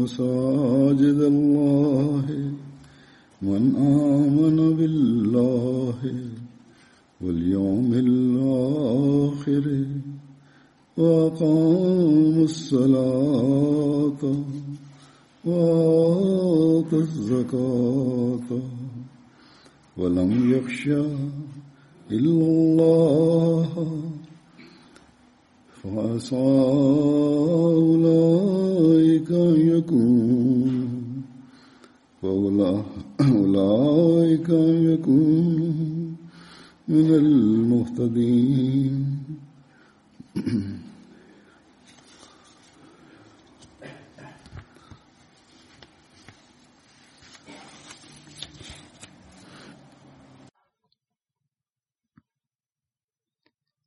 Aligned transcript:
مساجد 0.00 1.20
الله 1.34 2.26
من 3.42 3.62
آمن 3.76 4.58
بالله 4.76 6.00
واليوم 7.20 7.90
الآخر 8.06 9.66
وأقام 10.96 12.34
الصلاة 12.50 14.22
وآتى 15.44 16.96
الزكاة. 16.96 18.48
ولم 19.98 20.30
يخشى 20.54 21.04
إلا 22.10 22.46
الله 22.52 23.72
فعسى 25.82 26.36
أولئك 27.80 29.09
ذلك 29.20 29.30
يكون 29.58 31.22
فأولئك 32.22 32.88
يكون 34.92 36.16
من 36.88 37.14
المهتدين. 37.14 38.94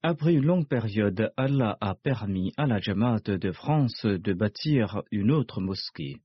Après 0.05 0.33
une 0.33 0.43
longue 0.45 0.67
période, 0.67 1.31
Allah 1.37 1.77
a 1.79 1.95
permis 1.95 2.51
à 2.57 2.65
la 2.67 2.81
Jamaat 2.81 3.21
de 3.21 3.51
France 3.53 4.05
de 4.05 4.33
bâtir 4.33 5.01
une 5.11 5.31
autre 5.31 5.61
mosquée. 5.61 6.21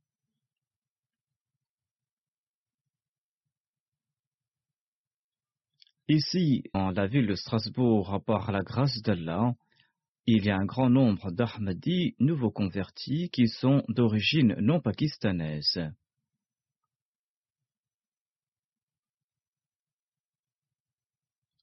Ici, 6.09 6.65
en 6.75 6.91
la 6.91 7.07
ville 7.07 7.29
de 7.29 7.37
Strasbourg, 7.37 8.21
par 8.27 8.51
la 8.51 8.63
grâce 8.63 9.01
d'Allah, 9.03 9.55
il 10.27 10.45
y 10.45 10.51
a 10.51 10.57
un 10.57 10.65
grand 10.65 10.91
nombre 10.91 11.31
d'Ahmadis 11.31 12.17
nouveaux 12.19 12.51
convertis 12.51 13.31
qui 13.31 13.47
sont 13.47 13.85
d'origine 13.89 14.57
non 14.59 14.81
pakistanaise. 14.81 15.79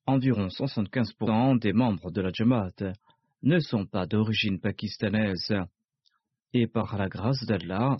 Environ 0.08 0.48
75% 0.48 1.60
des 1.60 1.74
membres 1.74 2.12
de 2.12 2.22
la 2.22 2.32
Jamaat 2.32 2.94
ne 3.42 3.60
sont 3.60 3.86
pas 3.86 4.06
d'origine 4.06 4.60
pakistanaise 4.60 5.54
et 6.54 6.68
par 6.68 6.98
la 6.98 7.08
grâce 7.10 7.44
d'Allah, 7.46 7.98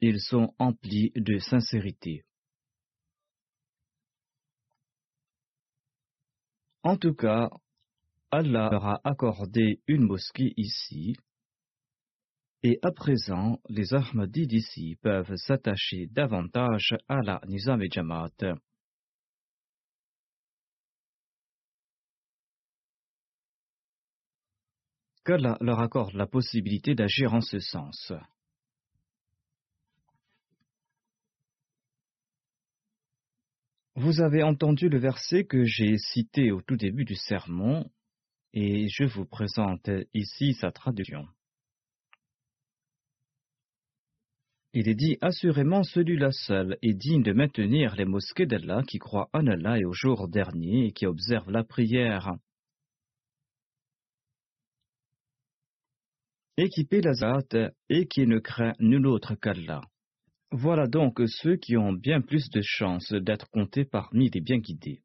ils 0.00 0.20
sont 0.20 0.54
emplis 0.58 1.10
de 1.16 1.38
sincérité. 1.38 2.22
En 6.82 6.96
tout 6.96 7.14
cas, 7.14 7.48
Allah 8.30 8.68
leur 8.70 8.86
a 8.86 9.00
accordé 9.04 9.80
une 9.86 10.04
mosquée 10.04 10.52
ici, 10.56 11.14
et 12.64 12.78
à 12.82 12.92
présent, 12.92 13.58
les 13.68 13.92
Ahmadis 13.92 14.46
d'ici 14.46 14.96
peuvent 15.02 15.34
s'attacher 15.34 16.06
davantage 16.06 16.94
à 17.08 17.20
la 17.22 17.40
Nizam 17.46 17.82
et 17.82 17.90
Jamaat. 17.90 18.54
qu'Allah 25.24 25.56
leur 25.60 25.80
accorde 25.80 26.14
la 26.14 26.26
possibilité 26.26 26.94
d'agir 26.94 27.34
en 27.34 27.40
ce 27.40 27.58
sens. 27.58 28.12
Vous 33.94 34.20
avez 34.20 34.42
entendu 34.42 34.88
le 34.88 34.98
verset 34.98 35.44
que 35.44 35.64
j'ai 35.64 35.98
cité 35.98 36.50
au 36.50 36.62
tout 36.62 36.76
début 36.76 37.04
du 37.04 37.14
sermon 37.14 37.90
et 38.54 38.88
je 38.88 39.04
vous 39.04 39.26
présente 39.26 39.90
ici 40.14 40.54
sa 40.54 40.72
traduction. 40.72 41.26
Il 44.74 44.88
est 44.88 44.94
dit 44.94 45.18
assurément 45.20 45.82
celui-là 45.82 46.32
seul 46.32 46.78
est 46.80 46.94
digne 46.94 47.22
de 47.22 47.34
maintenir 47.34 47.94
les 47.94 48.06
mosquées 48.06 48.46
d'Allah 48.46 48.82
qui 48.88 48.98
croient 48.98 49.28
en 49.34 49.46
Allah 49.46 49.78
et 49.78 49.84
au 49.84 49.92
jour 49.92 50.28
dernier 50.28 50.86
et 50.86 50.92
qui 50.92 51.04
observent 51.04 51.50
la 51.50 51.62
prière. 51.62 52.34
Équipé 56.56 57.00
l'Azat 57.00 57.72
et 57.88 58.06
qui 58.06 58.26
ne 58.26 58.38
craint 58.38 58.74
nul 58.78 59.06
autre 59.06 59.34
qu'Allah. 59.34 59.80
Voilà 60.50 60.86
donc 60.86 61.20
ceux 61.26 61.56
qui 61.56 61.76
ont 61.78 61.92
bien 61.92 62.20
plus 62.20 62.50
de 62.50 62.60
chances 62.62 63.12
d'être 63.12 63.48
comptés 63.50 63.86
parmi 63.86 64.28
les 64.28 64.40
bien 64.40 64.58
guidés. 64.58 65.02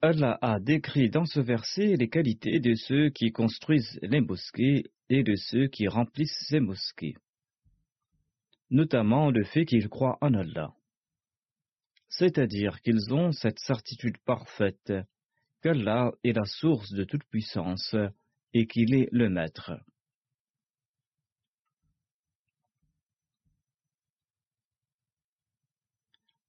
Allah 0.00 0.38
a 0.42 0.60
décrit 0.60 1.10
dans 1.10 1.24
ce 1.24 1.40
verset 1.40 1.96
les 1.96 2.08
qualités 2.08 2.60
de 2.60 2.74
ceux 2.74 3.10
qui 3.10 3.32
construisent 3.32 3.98
les 4.02 4.20
mosquées 4.20 4.84
et 5.08 5.22
de 5.24 5.34
ceux 5.34 5.66
qui 5.66 5.88
remplissent 5.88 6.46
ces 6.48 6.60
mosquées 6.60 7.14
notamment 8.70 9.30
le 9.30 9.44
fait 9.44 9.64
qu'ils 9.64 9.88
croient 9.88 10.18
en 10.20 10.34
Allah. 10.34 10.74
C'est-à-dire 12.08 12.80
qu'ils 12.80 13.12
ont 13.12 13.32
cette 13.32 13.58
certitude 13.58 14.18
parfaite 14.24 14.92
qu'Allah 15.62 16.12
est 16.24 16.32
la 16.32 16.44
source 16.44 16.92
de 16.92 17.04
toute 17.04 17.24
puissance 17.24 17.94
et 18.54 18.66
qu'il 18.66 18.94
est 18.94 19.08
le 19.12 19.28
Maître. 19.28 19.72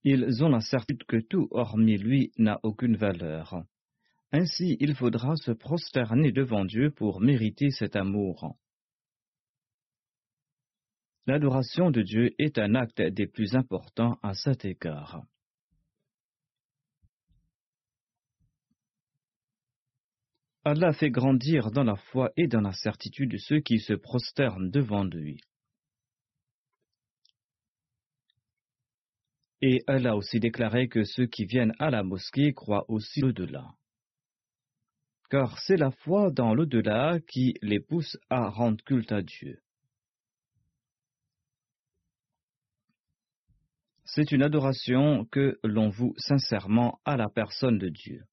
Ils 0.04 0.44
ont 0.44 0.50
la 0.50 0.62
certitude 0.62 1.04
que 1.04 1.18
tout 1.18 1.50
hormis 1.52 1.98
lui 1.98 2.32
n'a 2.38 2.60
aucune 2.64 2.96
valeur. 2.96 3.64
Ainsi, 4.32 4.78
il 4.80 4.96
faudra 4.96 5.36
se 5.36 5.52
prosterner 5.52 6.32
devant 6.32 6.64
Dieu 6.64 6.90
pour 6.92 7.20
mériter 7.20 7.70
cet 7.72 7.96
amour. 7.96 8.56
L'adoration 11.30 11.92
de 11.92 12.02
Dieu 12.02 12.34
est 12.40 12.58
un 12.58 12.74
acte 12.74 13.04
des 13.04 13.28
plus 13.28 13.54
importants 13.54 14.18
à 14.24 14.34
cet 14.34 14.66
égard. 14.66 15.22
Allah 20.64 20.92
fait 20.92 21.12
grandir 21.12 21.70
dans 21.70 21.84
la 21.84 21.98
foi 21.98 22.32
et 22.36 22.48
dans 22.48 22.62
la 22.62 22.74
certitude 22.74 23.38
ceux 23.38 23.60
qui 23.60 23.78
se 23.78 23.94
prosternent 23.94 24.72
devant 24.72 25.04
lui. 25.04 25.40
Et 29.62 29.84
elle 29.86 30.08
a 30.08 30.16
aussi 30.16 30.40
déclaré 30.40 30.88
que 30.88 31.04
ceux 31.04 31.28
qui 31.28 31.46
viennent 31.46 31.76
à 31.78 31.92
la 31.92 32.02
mosquée 32.02 32.54
croient 32.54 32.90
aussi 32.90 33.24
au-delà. 33.24 33.76
Car 35.30 35.60
c'est 35.60 35.78
la 35.78 35.92
foi 35.92 36.32
dans 36.32 36.56
l'au-delà 36.56 37.20
qui 37.20 37.54
les 37.62 37.80
pousse 37.80 38.18
à 38.32 38.50
rendre 38.50 38.84
culte 38.84 39.12
à 39.12 39.22
Dieu. 39.22 39.62
C'est 44.16 44.32
une 44.32 44.42
adoration 44.42 45.26
que 45.26 45.60
l'on 45.64 45.90
voue 45.90 46.16
sincèrement 46.18 47.00
à 47.06 47.16
la 47.16 47.30
personne 47.30 47.78
de 47.78 47.90
Dieu. 47.90 48.24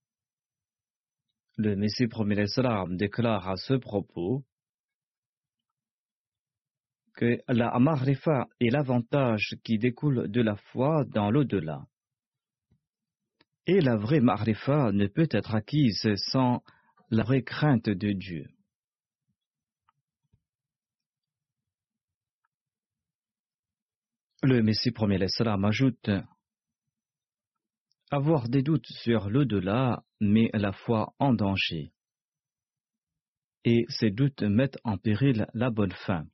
Le 1.58 1.76
Messie 1.76 2.06
premier 2.06 2.46
déclare 2.88 3.46
à 3.46 3.56
ce 3.56 3.75
propos 3.75 4.43
que 7.14 7.43
la 7.49 7.78
marifa 7.78 8.46
est 8.61 8.70
l'avantage 8.70 9.56
qui 9.64 9.78
découle 9.78 10.31
de 10.31 10.40
la 10.40 10.56
foi 10.56 11.05
dans 11.05 11.31
l'au-delà. 11.31 11.84
Et 13.67 13.81
la 13.81 13.96
vraie 13.96 14.20
marifa 14.20 14.93
ne 14.93 15.06
peut 15.06 15.28
être 15.31 15.55
acquise 15.55 16.08
sans 16.31 16.62
la 17.11 17.23
vraie 17.23 17.43
crainte 17.43 17.90
de 17.90 18.12
Dieu. 18.12 18.46
Le 24.49 24.63
Messie 24.63 24.93
premier 24.93 25.27
salam 25.27 25.65
ajoute 25.65 26.09
avoir 28.13 28.49
des 28.49 28.63
doutes 28.63 28.87
sur 28.87 29.29
l'au-delà 29.29 30.05
met 30.21 30.51
la 30.55 30.71
foi 30.71 31.13
en 31.19 31.35
danger. 31.35 31.91
Et 33.65 33.87
ces 33.89 34.13
doutes 34.13 34.45
mettent 34.45 34.79
en 34.85 34.99
péril 34.99 35.49
la 35.53 35.71
bonne 35.71 35.91
fin. 35.91 36.27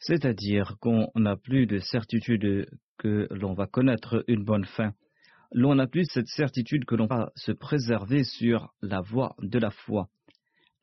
C'est-à-dire 0.00 0.78
qu'on 0.80 1.08
n'a 1.14 1.36
plus 1.36 1.68
de 1.68 1.78
certitude 1.78 2.68
que 2.98 3.28
l'on 3.30 3.54
va 3.54 3.68
connaître 3.68 4.24
une 4.26 4.42
bonne 4.42 4.66
fin. 4.66 4.92
L'on 5.52 5.76
n'a 5.76 5.86
plus 5.86 6.06
cette 6.10 6.26
certitude 6.26 6.84
que 6.84 6.96
l'on 6.96 7.06
va 7.06 7.30
se 7.36 7.52
préserver 7.52 8.24
sur 8.24 8.74
la 8.80 9.00
voie 9.02 9.36
de 9.38 9.60
la 9.60 9.70
foi. 9.70 10.10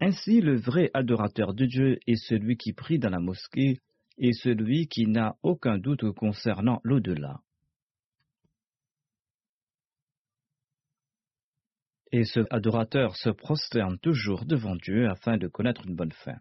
Ainsi, 0.01 0.39
le 0.39 0.55
vrai 0.55 0.89
adorateur 0.93 1.53
de 1.53 1.65
Dieu 1.65 1.99
est 2.07 2.15
celui 2.15 2.55
qui 2.55 2.71
prie 2.73 2.99
dans 2.99 3.09
la 3.09 3.19
mosquée 3.19 3.79
et 4.17 4.31
celui 4.33 4.87
qui 4.87 5.07
n'a 5.07 5.35
aucun 5.43 5.77
doute 5.77 6.11
concernant 6.13 6.79
l'au-delà. 6.83 7.41
Et 12.11 12.23
ce 12.23 12.39
adorateur 12.49 13.15
se 13.15 13.29
prosterne 13.29 13.99
toujours 13.99 14.45
devant 14.45 14.75
Dieu 14.75 15.07
afin 15.09 15.37
de 15.37 15.47
connaître 15.47 15.85
une 15.85 15.95
bonne 15.95 16.11
fin. 16.11 16.37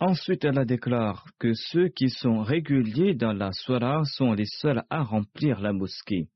Ensuite, 0.00 0.44
elle 0.44 0.64
déclare 0.66 1.26
que 1.38 1.52
ceux 1.54 1.88
qui 1.88 2.10
sont 2.10 2.42
réguliers 2.42 3.14
dans 3.14 3.32
la 3.32 3.52
soirée 3.52 4.04
sont 4.04 4.32
les 4.32 4.46
seuls 4.46 4.82
à 4.90 5.04
remplir 5.04 5.60
la 5.60 5.72
mosquée, 5.72 6.28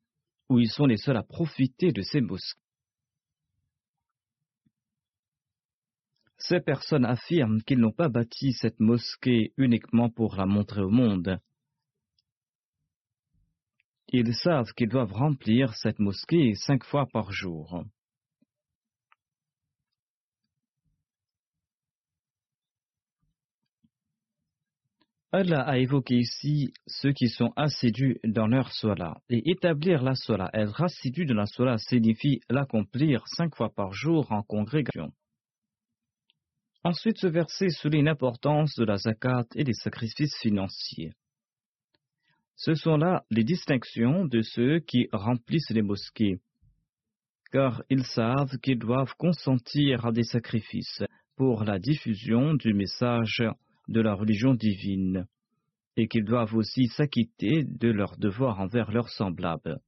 ou 0.48 0.60
ils 0.60 0.70
sont 0.70 0.86
les 0.86 0.98
seuls 0.98 1.16
à 1.16 1.24
profiter 1.24 1.90
de 1.90 2.02
ces 2.02 2.20
mosquées. 2.20 2.65
Ces 6.48 6.60
personnes 6.60 7.04
affirment 7.04 7.60
qu'ils 7.62 7.80
n'ont 7.80 7.90
pas 7.90 8.08
bâti 8.08 8.52
cette 8.52 8.78
mosquée 8.78 9.52
uniquement 9.56 10.10
pour 10.10 10.36
la 10.36 10.46
montrer 10.46 10.80
au 10.80 10.90
monde. 10.90 11.40
Ils 14.12 14.32
savent 14.32 14.72
qu'ils 14.76 14.88
doivent 14.88 15.12
remplir 15.12 15.74
cette 15.74 15.98
mosquée 15.98 16.54
cinq 16.54 16.84
fois 16.84 17.06
par 17.12 17.32
jour. 17.32 17.82
Allah 25.32 25.62
a 25.62 25.78
évoqué 25.78 26.14
ici 26.14 26.72
ceux 26.86 27.12
qui 27.12 27.28
sont 27.28 27.52
assidus 27.56 28.20
dans 28.22 28.46
leur 28.46 28.70
sola. 28.72 29.20
Et 29.28 29.50
établir 29.50 30.00
la 30.02 30.14
sola, 30.14 30.48
être 30.54 30.80
assidu 30.80 31.26
dans 31.26 31.34
la 31.34 31.46
sola 31.46 31.76
signifie 31.78 32.40
l'accomplir 32.48 33.24
cinq 33.26 33.56
fois 33.56 33.70
par 33.74 33.92
jour 33.92 34.30
en 34.30 34.42
congrégation. 34.42 35.12
Ensuite, 36.86 37.18
ce 37.18 37.26
verset 37.26 37.70
souligne 37.70 38.04
l'importance 38.04 38.76
de 38.76 38.84
la 38.84 38.96
zakat 38.96 39.44
et 39.56 39.64
des 39.64 39.72
sacrifices 39.72 40.38
financiers. 40.40 41.14
Ce 42.54 42.74
sont 42.74 42.96
là 42.96 43.24
les 43.28 43.42
distinctions 43.42 44.24
de 44.24 44.40
ceux 44.40 44.78
qui 44.78 45.08
remplissent 45.10 45.70
les 45.70 45.82
mosquées, 45.82 46.38
car 47.50 47.82
ils 47.90 48.06
savent 48.06 48.56
qu'ils 48.62 48.78
doivent 48.78 49.16
consentir 49.18 50.06
à 50.06 50.12
des 50.12 50.22
sacrifices 50.22 51.02
pour 51.34 51.64
la 51.64 51.80
diffusion 51.80 52.54
du 52.54 52.72
message 52.72 53.42
de 53.88 54.00
la 54.00 54.14
religion 54.14 54.54
divine, 54.54 55.26
et 55.96 56.06
qu'ils 56.06 56.24
doivent 56.24 56.54
aussi 56.54 56.86
s'acquitter 56.86 57.64
de 57.64 57.88
leurs 57.88 58.16
devoirs 58.16 58.60
envers 58.60 58.92
leurs 58.92 59.08
semblables. 59.08 59.80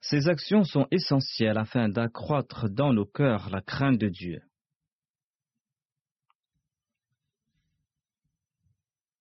Ces 0.00 0.30
actions 0.30 0.64
sont 0.64 0.86
essentielles 0.90 1.58
afin 1.58 1.90
d'accroître 1.90 2.70
dans 2.70 2.94
nos 2.94 3.04
cœurs 3.04 3.50
la 3.50 3.60
crainte 3.60 3.98
de 3.98 4.08
Dieu. 4.08 4.40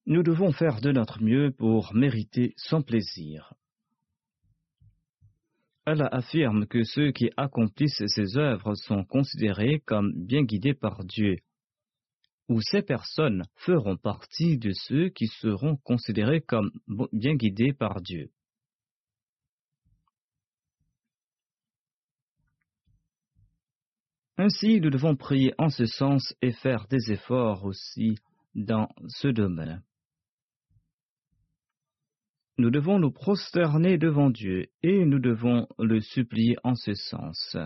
Nous 0.08 0.22
devons 0.22 0.52
faire 0.52 0.82
de 0.82 0.92
notre 0.92 1.24
mieux 1.24 1.52
pour 1.52 1.96
mériter 1.96 2.54
son 2.58 2.84
plaisir. 2.84 3.56
Allah 5.88 6.08
affirme 6.12 6.68
que 6.68 6.84
ceux 6.84 7.12
qui 7.12 7.32
accomplissent 7.38 8.06
ces 8.06 8.38
œuvres 8.38 8.76
sont 8.76 9.04
considérés 9.04 9.80
comme 9.86 10.14
bien 10.16 10.44
guidés 10.44 10.76
par 10.76 11.04
Dieu, 11.06 11.38
ou 12.50 12.62
ces 12.62 12.84
personnes 12.84 13.44
feront 13.56 13.98
partie 13.98 14.60
de 14.60 14.72
ceux 14.74 15.10
qui 15.10 15.26
seront 15.28 15.78
considérés 15.78 16.42
comme 16.42 16.72
bien 17.12 17.36
guidés 17.36 17.74
par 17.74 18.02
Dieu. 18.02 18.30
Ainsi, 24.38 24.82
nous 24.82 24.90
devons 24.90 25.16
prier 25.16 25.54
en 25.58 25.70
ce 25.70 25.86
sens 25.86 26.36
et 26.42 26.52
faire 26.52 26.88
des 26.90 27.12
efforts 27.12 27.64
aussi 27.64 28.18
dans 28.54 28.90
ce 29.08 29.30
domaine. 29.30 29.82
Nous 32.58 32.70
devons 32.70 33.00
nous 33.00 33.12
prosterner 33.12 33.98
devant 33.98 34.30
Dieu 34.30 34.68
et 34.82 35.04
nous 35.06 35.20
devons 35.20 35.68
le 35.78 36.00
supplier 36.00 36.56
en 36.64 36.76
ce 36.76 36.94
sens. 36.94 37.58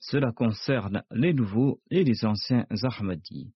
Cela 0.00 0.32
concerne 0.32 1.04
les 1.10 1.34
nouveaux 1.34 1.80
et 1.90 2.04
les 2.04 2.24
anciens 2.24 2.66
Ahmadis. 2.70 3.52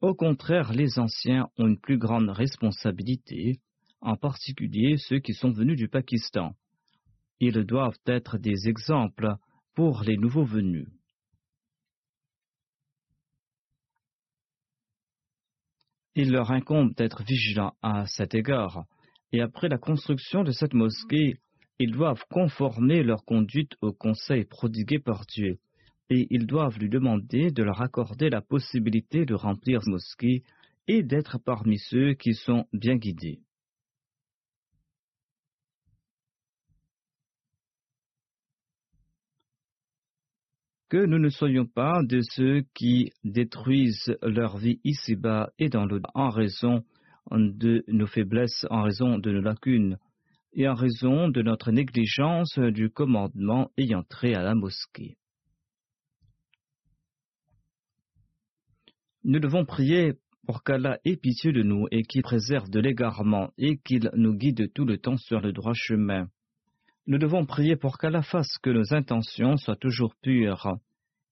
Au 0.00 0.14
contraire, 0.14 0.72
les 0.72 0.98
anciens 0.98 1.48
ont 1.56 1.68
une 1.68 1.80
plus 1.80 1.96
grande 1.96 2.28
responsabilité, 2.28 3.60
en 4.00 4.16
particulier 4.16 4.96
ceux 4.98 5.20
qui 5.20 5.32
sont 5.34 5.52
venus 5.52 5.76
du 5.76 5.88
Pakistan. 5.88 6.54
Ils 7.40 7.64
doivent 7.64 7.98
être 8.06 8.38
des 8.38 8.68
exemples 8.68 9.36
pour 9.74 10.02
les 10.02 10.16
nouveaux 10.16 10.44
venus. 10.44 10.88
Il 16.18 16.32
leur 16.32 16.50
incombe 16.50 16.94
d'être 16.94 17.22
vigilants 17.24 17.74
à 17.82 18.06
cet 18.06 18.34
égard, 18.34 18.86
et 19.32 19.42
après 19.42 19.68
la 19.68 19.76
construction 19.76 20.44
de 20.44 20.50
cette 20.50 20.72
mosquée, 20.72 21.36
ils 21.78 21.92
doivent 21.92 22.24
conformer 22.30 23.02
leur 23.02 23.22
conduite 23.26 23.72
au 23.82 23.92
conseil 23.92 24.46
prodigué 24.46 24.98
par 24.98 25.26
Dieu, 25.26 25.58
et 26.08 26.26
ils 26.30 26.46
doivent 26.46 26.78
lui 26.78 26.88
demander 26.88 27.50
de 27.50 27.62
leur 27.62 27.82
accorder 27.82 28.30
la 28.30 28.40
possibilité 28.40 29.26
de 29.26 29.34
remplir 29.34 29.82
cette 29.82 29.92
mosquée 29.92 30.42
et 30.88 31.02
d'être 31.02 31.36
parmi 31.38 31.78
ceux 31.78 32.14
qui 32.14 32.32
sont 32.32 32.64
bien 32.72 32.96
guidés. 32.96 33.40
Que 40.96 41.04
nous 41.04 41.18
ne 41.18 41.28
soyons 41.28 41.66
pas 41.66 42.00
de 42.04 42.22
ceux 42.22 42.62
qui 42.72 43.12
détruisent 43.22 44.16
leur 44.22 44.56
vie 44.56 44.80
ici-bas 44.82 45.50
et 45.58 45.68
dans 45.68 45.84
le 45.84 46.00
en 46.14 46.30
raison 46.30 46.84
de 47.30 47.84
nos 47.88 48.06
faiblesses, 48.06 48.64
en 48.70 48.80
raison 48.80 49.18
de 49.18 49.30
nos 49.30 49.42
lacunes 49.42 49.98
et 50.54 50.66
en 50.66 50.72
raison 50.72 51.28
de 51.28 51.42
notre 51.42 51.70
négligence 51.70 52.58
du 52.58 52.88
commandement 52.88 53.70
ayant 53.76 54.04
trait 54.04 54.32
à 54.32 54.42
la 54.42 54.54
mosquée. 54.54 55.18
Nous 59.22 59.38
devons 59.38 59.66
prier 59.66 60.14
pour 60.46 60.62
qu'Allah 60.62 60.98
ait 61.04 61.18
pitié 61.18 61.52
de 61.52 61.62
nous 61.62 61.88
et 61.90 62.04
qu'il 62.04 62.22
préserve 62.22 62.70
de 62.70 62.80
l'égarement 62.80 63.50
et 63.58 63.76
qu'il 63.76 64.10
nous 64.14 64.32
guide 64.32 64.72
tout 64.72 64.86
le 64.86 64.96
temps 64.96 65.18
sur 65.18 65.42
le 65.42 65.52
droit 65.52 65.74
chemin. 65.74 66.30
Nous 67.08 67.18
devons 67.18 67.46
prier 67.46 67.76
pour 67.76 67.98
qu'Allah 67.98 68.22
fasse 68.22 68.58
que 68.58 68.70
nos 68.70 68.92
intentions 68.92 69.56
soient 69.56 69.76
toujours 69.76 70.14
pures. 70.22 70.76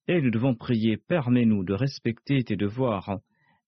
Et 0.06 0.20
nous 0.20 0.30
devons 0.30 0.54
prier, 0.54 0.96
permets-nous 0.96 1.64
de 1.64 1.74
respecter 1.74 2.44
tes 2.44 2.56
devoirs 2.56 3.18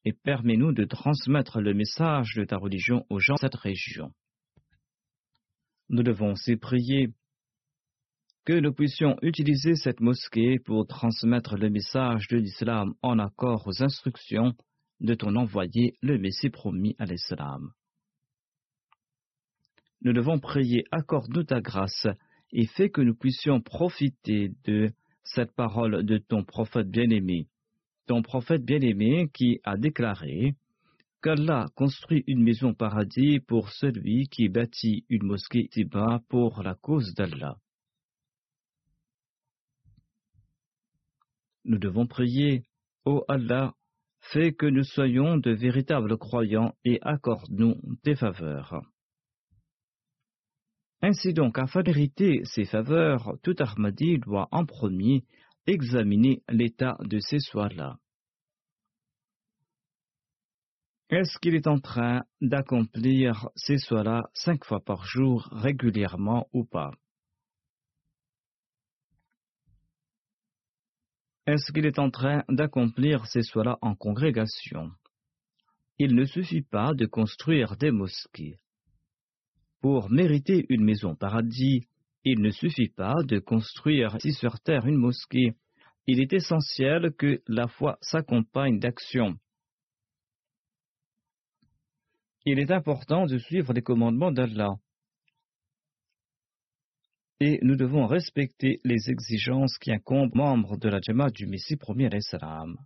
et 0.05 0.13
permets-nous 0.13 0.73
de 0.73 0.85
transmettre 0.85 1.61
le 1.61 1.75
message 1.75 2.35
de 2.37 2.45
ta 2.45 2.59
religion 2.59 3.05
aux 3.11 3.19
gens 3.19 3.35
de 3.35 3.41
cette 3.41 3.57
région. 3.57 4.13
Nous 5.89 6.05
devons 6.05 6.33
aussi 6.33 6.57
prier 6.57 7.09
que 8.45 8.53
nous 8.53 8.73
puissions 8.73 9.17
utiliser 9.23 9.75
cette 9.75 9.99
mosquée 9.99 10.61
pour 10.61 10.87
transmettre 10.87 11.57
le 11.57 11.71
message 11.71 12.29
de 12.29 12.37
l'islam 12.37 12.95
en 13.03 13.19
accord 13.19 13.67
aux 13.67 13.83
instructions 13.83 14.55
de 15.01 15.15
ton 15.15 15.35
envoyé, 15.35 15.97
le 16.03 16.19
Messie 16.19 16.51
promis 16.51 16.95
à 16.99 17.07
l'islam. 17.07 17.73
Nous 20.03 20.13
devons 20.13 20.39
prier, 20.39 20.85
accorde-nous 20.91 21.45
ta 21.45 21.61
grâce 21.61 22.07
et 22.53 22.67
fais 22.67 22.91
que 22.91 23.01
nous 23.01 23.15
puissions 23.15 23.61
profiter 23.61 24.53
de 24.65 24.91
cette 25.25 25.53
parole 25.53 26.05
de 26.05 26.19
ton 26.19 26.45
prophète 26.45 26.89
bien-aimé, 26.89 27.49
ton 28.07 28.23
prophète 28.23 28.65
bien-aimé 28.65 29.29
qui 29.35 29.61
a 29.65 29.77
déclaré 29.77 30.55
qu'Allah 31.23 31.67
construit 31.75 32.23
une 32.27 32.43
maison 32.43 32.73
paradis 32.73 33.41
pour 33.41 33.71
celui 33.71 34.29
qui 34.29 34.49
bâtit 34.49 35.05
une 35.09 35.25
mosquée 35.25 35.69
Tiba 35.69 36.21
pour 36.29 36.63
la 36.63 36.75
cause 36.75 37.15
d'Allah. 37.15 37.57
Nous 41.65 41.79
devons 41.79 42.07
prier, 42.07 42.63
Ô 43.05 43.25
Allah, 43.27 43.75
fais 44.21 44.53
que 44.53 44.67
nous 44.67 44.85
soyons 44.85 45.37
de 45.37 45.51
véritables 45.51 46.17
croyants 46.17 46.75
et 46.85 47.01
accorde-nous 47.03 47.81
tes 48.05 48.15
faveurs. 48.15 48.83
Ainsi 51.03 51.35
donc, 51.35 51.59
afin 51.59 51.83
d'hériter 51.83 52.41
ces 52.45 52.65
faveurs, 52.65 53.37
tout 53.43 53.55
Ahmadi 53.59 54.19
doit 54.19 54.49
en 54.51 54.65
premier 54.65 55.25
examiner 55.67 56.43
l'état 56.49 56.97
de 57.01 57.19
ces 57.19 57.39
soins-là. 57.39 57.99
Est-ce 61.09 61.39
qu'il 61.39 61.55
est 61.55 61.69
en 61.69 61.79
train 61.79 62.25
d'accomplir 62.41 63.49
ces 63.55 63.79
soins-là 63.79 64.25
cinq 64.35 64.65
fois 64.65 64.81
par 64.81 65.05
jour 65.05 65.49
régulièrement 65.53 66.49
ou 66.53 66.65
pas? 66.65 66.91
Est-ce 71.47 71.71
qu'il 71.71 71.87
est 71.87 72.01
en 72.01 72.11
train 72.11 72.43
d'accomplir 72.49 73.27
ces 73.27 73.43
soins-là 73.43 73.79
en 73.83 73.95
congrégation? 73.95 74.91
Il 75.99 76.17
ne 76.17 76.25
suffit 76.25 76.63
pas 76.63 76.93
de 76.93 77.07
construire 77.07 77.77
des 77.77 77.93
mosquées. 77.93 78.59
Pour 79.81 80.11
mériter 80.11 80.67
une 80.69 80.85
maison 80.85 81.15
paradis, 81.15 81.87
il 82.25 82.41
ne 82.41 82.51
suffit 82.51 82.89
pas 82.89 83.15
de 83.25 83.39
construire 83.39 84.17
ici 84.17 84.33
sur 84.33 84.59
terre 84.61 84.87
une 84.87 84.97
mosquée. 84.97 85.55
Il 86.07 86.21
est 86.21 86.33
essentiel 86.33 87.13
que 87.17 87.41
la 87.47 87.69
foi 87.69 87.99
s'accompagne 88.01 88.79
d'action. 88.79 89.37
Il 92.45 92.59
est 92.59 92.71
important 92.71 93.27
de 93.27 93.39
suivre 93.39 93.73
les 93.73 93.83
commandements 93.83 94.33
d'Allah. 94.33 94.77
Et 97.41 97.59
nous 97.63 97.77
devons 97.77 98.07
respecter 98.07 98.81
les 98.85 99.11
exigences 99.11 99.77
qui 99.79 99.93
incombent 99.93 100.33
aux 100.33 100.39
membres 100.39 100.79
de 100.79 100.89
la 100.89 101.01
Jama 101.03 101.29
du 101.29 101.47
Messie 101.47 101.77
premier 101.77 102.09
salam. 102.21 102.77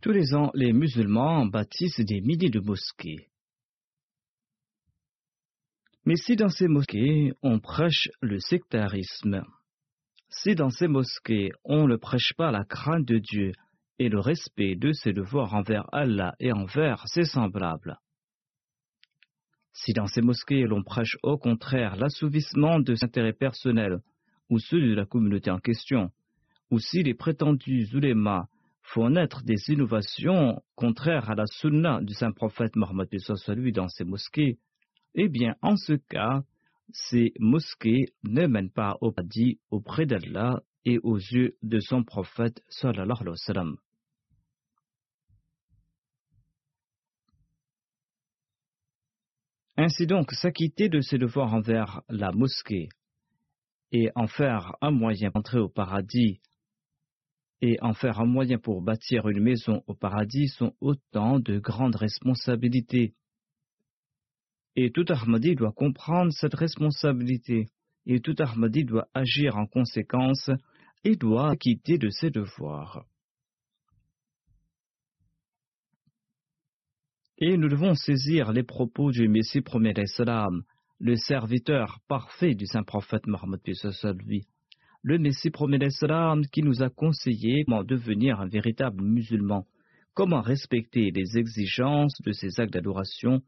Tous 0.00 0.12
les 0.12 0.34
ans, 0.34 0.50
les 0.54 0.72
musulmans 0.72 1.46
bâtissent 1.46 2.00
des 2.00 2.20
milliers 2.20 2.50
de 2.50 2.60
mosquées. 2.60 3.28
Mais 6.04 6.14
si 6.14 6.36
dans 6.36 6.48
ces 6.48 6.68
mosquées 6.68 7.32
on 7.42 7.58
prêche 7.58 8.08
le 8.20 8.38
sectarisme, 8.38 9.42
si 10.30 10.54
dans 10.54 10.70
ces 10.70 10.86
mosquées 10.86 11.50
on 11.64 11.88
ne 11.88 11.96
prêche 11.96 12.32
pas 12.36 12.52
la 12.52 12.64
crainte 12.64 13.06
de 13.06 13.18
Dieu 13.18 13.52
et 13.98 14.08
le 14.08 14.20
respect 14.20 14.76
de 14.76 14.92
ses 14.92 15.12
devoirs 15.12 15.54
envers 15.54 15.92
Allah 15.92 16.34
et 16.38 16.52
envers 16.52 17.02
ses 17.08 17.24
semblables, 17.24 17.98
si 19.72 19.92
dans 19.92 20.06
ces 20.06 20.22
mosquées 20.22 20.62
l'on 20.62 20.84
prêche 20.84 21.16
au 21.24 21.38
contraire 21.38 21.96
l'assouvissement 21.96 22.78
de 22.78 22.94
ses 22.94 23.04
intérêts 23.04 23.32
personnels 23.32 23.98
ou 24.48 24.60
ceux 24.60 24.80
de 24.80 24.94
la 24.94 25.06
communauté 25.06 25.50
en 25.50 25.58
question, 25.58 26.10
ou 26.70 26.78
si 26.78 27.02
les 27.02 27.14
prétendus 27.14 27.88
ulémas 27.92 28.46
font 28.92 29.10
naître 29.10 29.42
des 29.42 29.58
innovations 29.68 30.62
contraires 30.74 31.30
à 31.30 31.34
la 31.34 31.46
sunna 31.46 32.00
du 32.02 32.14
saint 32.14 32.32
prophète 32.32 32.74
Mohammed 32.74 33.08
lui 33.48 33.72
dans 33.72 33.88
ces 33.88 34.04
mosquées, 34.04 34.58
eh 35.14 35.28
bien, 35.28 35.56
en 35.62 35.76
ce 35.76 35.94
cas, 35.94 36.42
ces 36.92 37.32
mosquées 37.38 38.06
ne 38.24 38.46
mènent 38.46 38.70
pas 38.70 38.96
au 39.00 39.12
paradis 39.12 39.60
auprès 39.70 40.06
d'Allah 40.06 40.62
et 40.84 40.98
aux 41.02 41.16
yeux 41.16 41.56
de 41.62 41.80
son 41.80 42.02
prophète 42.02 42.62
sallallahu 42.68 43.18
alayhi 43.20 43.30
wa 43.30 43.36
sallam. 43.36 43.76
Ainsi 49.76 50.06
donc, 50.06 50.32
s'acquitter 50.32 50.88
de 50.88 51.00
ses 51.00 51.18
devoirs 51.18 51.52
envers 51.52 52.00
la 52.08 52.32
mosquée 52.32 52.88
et 53.92 54.10
en 54.14 54.26
faire 54.26 54.76
un 54.80 54.90
moyen 54.90 55.30
d'entrer 55.30 55.58
au 55.58 55.68
paradis 55.68 56.40
et 57.60 57.76
en 57.82 57.92
faire 57.92 58.20
un 58.20 58.26
moyen 58.26 58.58
pour 58.58 58.82
bâtir 58.82 59.28
une 59.28 59.42
maison 59.42 59.82
au 59.86 59.94
paradis 59.94 60.48
sont 60.48 60.74
autant 60.80 61.40
de 61.40 61.58
grandes 61.58 61.96
responsabilités. 61.96 63.14
Et 64.76 64.90
tout 64.90 65.04
Ahmadi 65.08 65.56
doit 65.56 65.72
comprendre 65.72 66.32
cette 66.32 66.54
responsabilité, 66.54 67.66
et 68.06 68.20
tout 68.20 68.36
Ahmadi 68.38 68.84
doit 68.84 69.08
agir 69.12 69.56
en 69.56 69.66
conséquence 69.66 70.50
et 71.04 71.16
doit 71.16 71.56
quitter 71.56 71.98
de 71.98 72.10
ses 72.10 72.30
devoirs. 72.30 73.04
Et 77.38 77.56
nous 77.56 77.68
devons 77.68 77.94
saisir 77.94 78.52
les 78.52 78.64
propos 78.64 79.10
du 79.10 79.28
Messie 79.28 79.60
premier 79.60 79.94
le 81.00 81.14
serviteur 81.16 82.00
parfait 82.08 82.54
du 82.54 82.66
saint 82.66 82.82
prophète 82.82 83.26
Mohammed 83.28 83.60
lui 84.26 84.46
le 85.08 85.18
Messie 85.18 85.48
promet 85.48 85.78
qui 86.52 86.62
nous 86.62 86.82
a 86.82 86.90
conseillé 86.90 87.64
comment 87.64 87.82
devenir 87.82 88.40
un 88.42 88.46
véritable 88.46 89.02
musulman, 89.02 89.64
comment 90.12 90.42
respecter 90.42 91.10
les 91.12 91.38
exigences 91.38 92.20
de 92.20 92.32
ses 92.32 92.60
actes 92.60 92.74
d'adoration, 92.74 93.40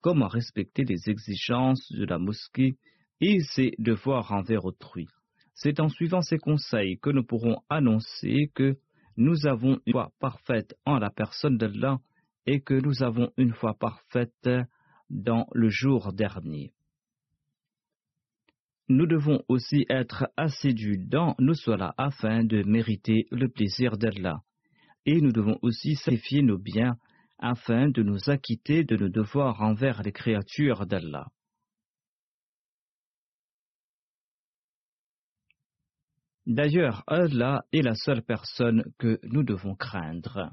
comment 0.00 0.26
respecter 0.26 0.82
les 0.82 1.08
exigences 1.08 1.86
de 1.92 2.04
la 2.04 2.18
mosquée 2.18 2.74
et 3.20 3.38
ses 3.38 3.74
devoirs 3.78 4.32
envers 4.32 4.64
autrui? 4.64 5.06
C'est 5.54 5.78
en 5.78 5.88
suivant 5.88 6.20
ces 6.20 6.38
conseils 6.38 6.98
que 6.98 7.10
nous 7.10 7.22
pourrons 7.22 7.58
annoncer 7.68 8.50
que 8.52 8.76
nous 9.16 9.46
avons 9.46 9.78
une 9.86 9.92
foi 9.92 10.10
parfaite 10.18 10.74
en 10.84 10.98
la 10.98 11.10
personne 11.10 11.58
d'Allah 11.58 11.98
et 12.46 12.60
que 12.60 12.74
nous 12.74 13.04
avons 13.04 13.30
une 13.36 13.54
foi 13.54 13.74
parfaite 13.74 14.50
dans 15.10 15.46
le 15.52 15.68
jour 15.68 16.12
dernier 16.12 16.72
nous 18.88 19.06
devons 19.06 19.42
aussi 19.48 19.86
être 19.88 20.28
assidus 20.36 20.98
dans 20.98 21.34
nos 21.38 21.54
solas 21.54 21.94
afin 21.96 22.44
de 22.44 22.62
mériter 22.62 23.26
le 23.30 23.48
plaisir 23.48 23.96
d'Allah. 23.96 24.42
Et 25.06 25.20
nous 25.20 25.32
devons 25.32 25.58
aussi 25.62 25.96
sacrifier 25.96 26.42
nos 26.42 26.58
biens 26.58 26.96
afin 27.38 27.88
de 27.88 28.02
nous 28.02 28.30
acquitter 28.30 28.84
de 28.84 28.96
nos 28.96 29.08
devoirs 29.08 29.60
envers 29.62 30.02
les 30.02 30.12
créatures 30.12 30.86
d'Allah. 30.86 31.28
D'ailleurs, 36.46 37.04
Allah 37.06 37.64
est 37.72 37.80
la 37.80 37.94
seule 37.94 38.22
personne 38.22 38.84
que 38.98 39.18
nous 39.22 39.42
devons 39.42 39.74
craindre. 39.74 40.52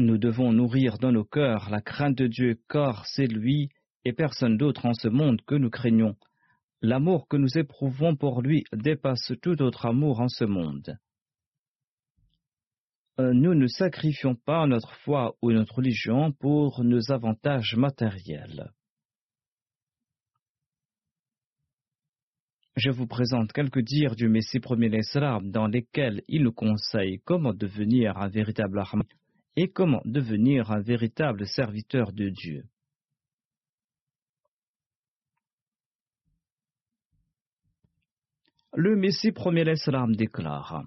Nous 0.00 0.16
devons 0.16 0.50
nourrir 0.50 0.96
dans 0.96 1.12
nos 1.12 1.24
cœurs 1.24 1.68
la 1.68 1.82
crainte 1.82 2.16
de 2.16 2.26
Dieu, 2.26 2.58
car 2.70 3.04
c'est 3.04 3.26
lui 3.26 3.68
et 4.06 4.14
personne 4.14 4.56
d'autre 4.56 4.86
en 4.86 4.94
ce 4.94 5.08
monde 5.08 5.42
que 5.42 5.54
nous 5.54 5.68
craignons. 5.68 6.16
L'amour 6.80 7.28
que 7.28 7.36
nous 7.36 7.58
éprouvons 7.58 8.16
pour 8.16 8.40
lui 8.40 8.64
dépasse 8.72 9.30
tout 9.42 9.60
autre 9.60 9.84
amour 9.84 10.22
en 10.22 10.28
ce 10.28 10.44
monde. 10.44 10.96
Euh, 13.18 13.34
nous 13.34 13.54
ne 13.54 13.66
sacrifions 13.66 14.34
pas 14.34 14.66
notre 14.66 14.94
foi 15.04 15.36
ou 15.42 15.52
notre 15.52 15.74
religion 15.74 16.32
pour 16.32 16.82
nos 16.82 17.12
avantages 17.12 17.76
matériels. 17.76 18.70
Je 22.74 22.88
vous 22.88 23.06
présente 23.06 23.52
quelques 23.52 23.82
dires 23.82 24.16
du 24.16 24.30
Messie 24.30 24.60
premier 24.60 24.88
l'Islam 24.88 25.50
dans 25.50 25.66
lesquels 25.66 26.22
il 26.26 26.44
nous 26.44 26.52
conseille 26.52 27.20
comment 27.22 27.52
devenir 27.52 28.16
un 28.16 28.28
véritable 28.28 28.78
armée 28.78 29.04
et 29.62 29.68
comment 29.68 30.00
devenir 30.06 30.70
un 30.70 30.80
véritable 30.80 31.46
serviteur 31.46 32.12
de 32.12 32.30
Dieu. 32.30 32.64
Le 38.72 38.96
Messie 38.96 39.32
premier 39.32 39.64
l'Islam 39.64 40.16
déclare 40.16 40.84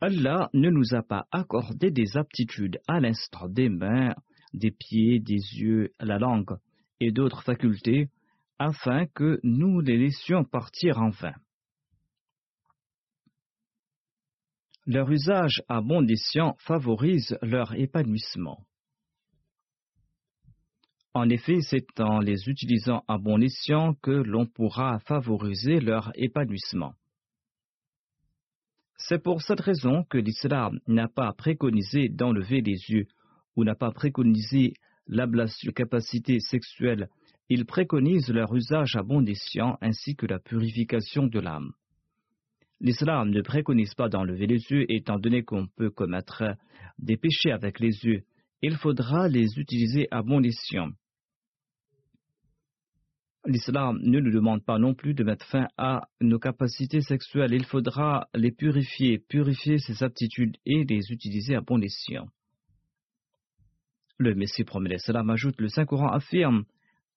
Allah 0.00 0.50
ne 0.54 0.70
nous 0.70 0.92
a 0.96 1.02
pas 1.02 1.28
accordé 1.30 1.92
des 1.92 2.16
aptitudes 2.16 2.80
à 2.88 2.98
l'instant 2.98 3.48
des 3.48 3.68
mains, 3.68 4.16
des 4.54 4.72
pieds, 4.72 5.20
des 5.20 5.34
yeux, 5.34 5.92
la 6.00 6.18
langue 6.18 6.58
et 6.98 7.12
d'autres 7.12 7.44
facultés, 7.44 8.08
afin 8.58 9.06
que 9.06 9.38
nous 9.44 9.80
les 9.80 9.98
laissions 9.98 10.42
partir 10.42 10.98
en 10.98 11.10
vain. 11.10 11.34
Leur 14.90 15.10
usage 15.10 15.62
à 15.68 15.82
bon 15.82 16.08
escient 16.08 16.56
favorise 16.60 17.36
leur 17.42 17.74
épanouissement. 17.74 18.64
En 21.12 21.28
effet, 21.28 21.60
c'est 21.60 22.00
en 22.00 22.20
les 22.20 22.48
utilisant 22.48 23.04
à 23.06 23.18
bon 23.18 23.42
escient 23.42 23.92
que 24.00 24.10
l'on 24.10 24.46
pourra 24.46 24.98
favoriser 25.00 25.80
leur 25.80 26.10
épanouissement. 26.14 26.94
C'est 28.96 29.22
pour 29.22 29.42
cette 29.42 29.60
raison 29.60 30.04
que 30.04 30.16
l'islam 30.16 30.80
n'a 30.86 31.08
pas 31.08 31.34
préconisé 31.34 32.08
d'enlever 32.08 32.62
les 32.62 32.80
yeux 32.88 33.08
ou 33.56 33.64
n'a 33.64 33.74
pas 33.74 33.90
préconisé 33.90 34.72
l'ablation 35.06 35.70
capacité 35.72 36.40
sexuelle. 36.40 37.10
Il 37.50 37.66
préconise 37.66 38.30
leur 38.30 38.54
usage 38.54 38.96
à 38.96 39.02
bon 39.02 39.26
escient 39.28 39.76
ainsi 39.82 40.16
que 40.16 40.24
la 40.24 40.38
purification 40.38 41.26
de 41.26 41.40
l'âme. 41.40 41.74
L'islam 42.80 43.30
ne 43.30 43.42
préconise 43.42 43.94
pas 43.94 44.08
d'enlever 44.08 44.46
les 44.46 44.62
yeux 44.70 44.90
étant 44.90 45.18
donné 45.18 45.42
qu'on 45.42 45.66
peut 45.66 45.90
commettre 45.90 46.44
des 46.98 47.16
péchés 47.16 47.50
avec 47.50 47.80
les 47.80 48.04
yeux. 48.04 48.22
Il 48.62 48.76
faudra 48.76 49.28
les 49.28 49.58
utiliser 49.58 50.06
à 50.10 50.22
bon 50.22 50.44
escient. 50.44 50.90
L'islam 53.46 53.98
ne 54.02 54.20
nous 54.20 54.30
demande 54.30 54.64
pas 54.64 54.78
non 54.78 54.94
plus 54.94 55.14
de 55.14 55.24
mettre 55.24 55.46
fin 55.46 55.68
à 55.76 56.08
nos 56.20 56.38
capacités 56.38 57.00
sexuelles. 57.00 57.54
Il 57.54 57.64
faudra 57.64 58.28
les 58.34 58.52
purifier, 58.52 59.18
purifier 59.18 59.78
ses 59.78 60.02
aptitudes 60.02 60.56
et 60.66 60.84
les 60.84 61.10
utiliser 61.10 61.56
à 61.56 61.60
bon 61.60 61.82
escient. 61.82 62.28
Le 64.18 64.34
Messie 64.34 64.64
promet 64.64 64.90
l'Islam 64.90 65.30
ajoute 65.30 65.60
le 65.60 65.68
Saint-Coran 65.68 66.08
affirme 66.08 66.64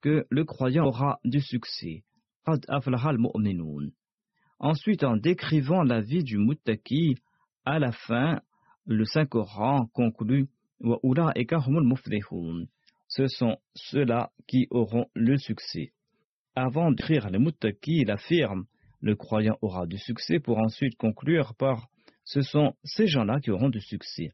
que 0.01 0.25
le 0.29 0.45
croyant 0.45 0.85
aura 0.85 1.19
du 1.23 1.41
succès. 1.41 2.03
Ensuite, 4.63 5.03
en 5.03 5.17
décrivant 5.17 5.81
la 5.81 6.01
vie 6.01 6.23
du 6.23 6.37
Muttaki, 6.37 7.15
à 7.65 7.79
la 7.79 7.91
fin, 7.91 8.41
le 8.85 9.05
Saint-Coran 9.05 9.87
conclut 9.87 10.49
Ce 13.07 13.27
sont 13.27 13.57
ceux-là 13.73 14.29
qui 14.47 14.67
auront 14.69 15.07
le 15.15 15.37
succès. 15.37 15.93
Avant 16.53 16.91
d'écrire 16.91 17.31
le 17.31 17.39
Muttaki, 17.39 18.01
il 18.01 18.11
affirme 18.11 18.65
le 19.01 19.15
croyant 19.15 19.57
aura 19.63 19.87
du 19.87 19.97
succès 19.97 20.39
pour 20.39 20.59
ensuite 20.59 20.95
conclure 20.95 21.55
par 21.55 21.87
ce 22.23 22.41
sont 22.41 22.75
ces 22.83 23.07
gens-là 23.07 23.39
qui 23.39 23.49
auront 23.49 23.69
du 23.69 23.81
succès. 23.81 24.29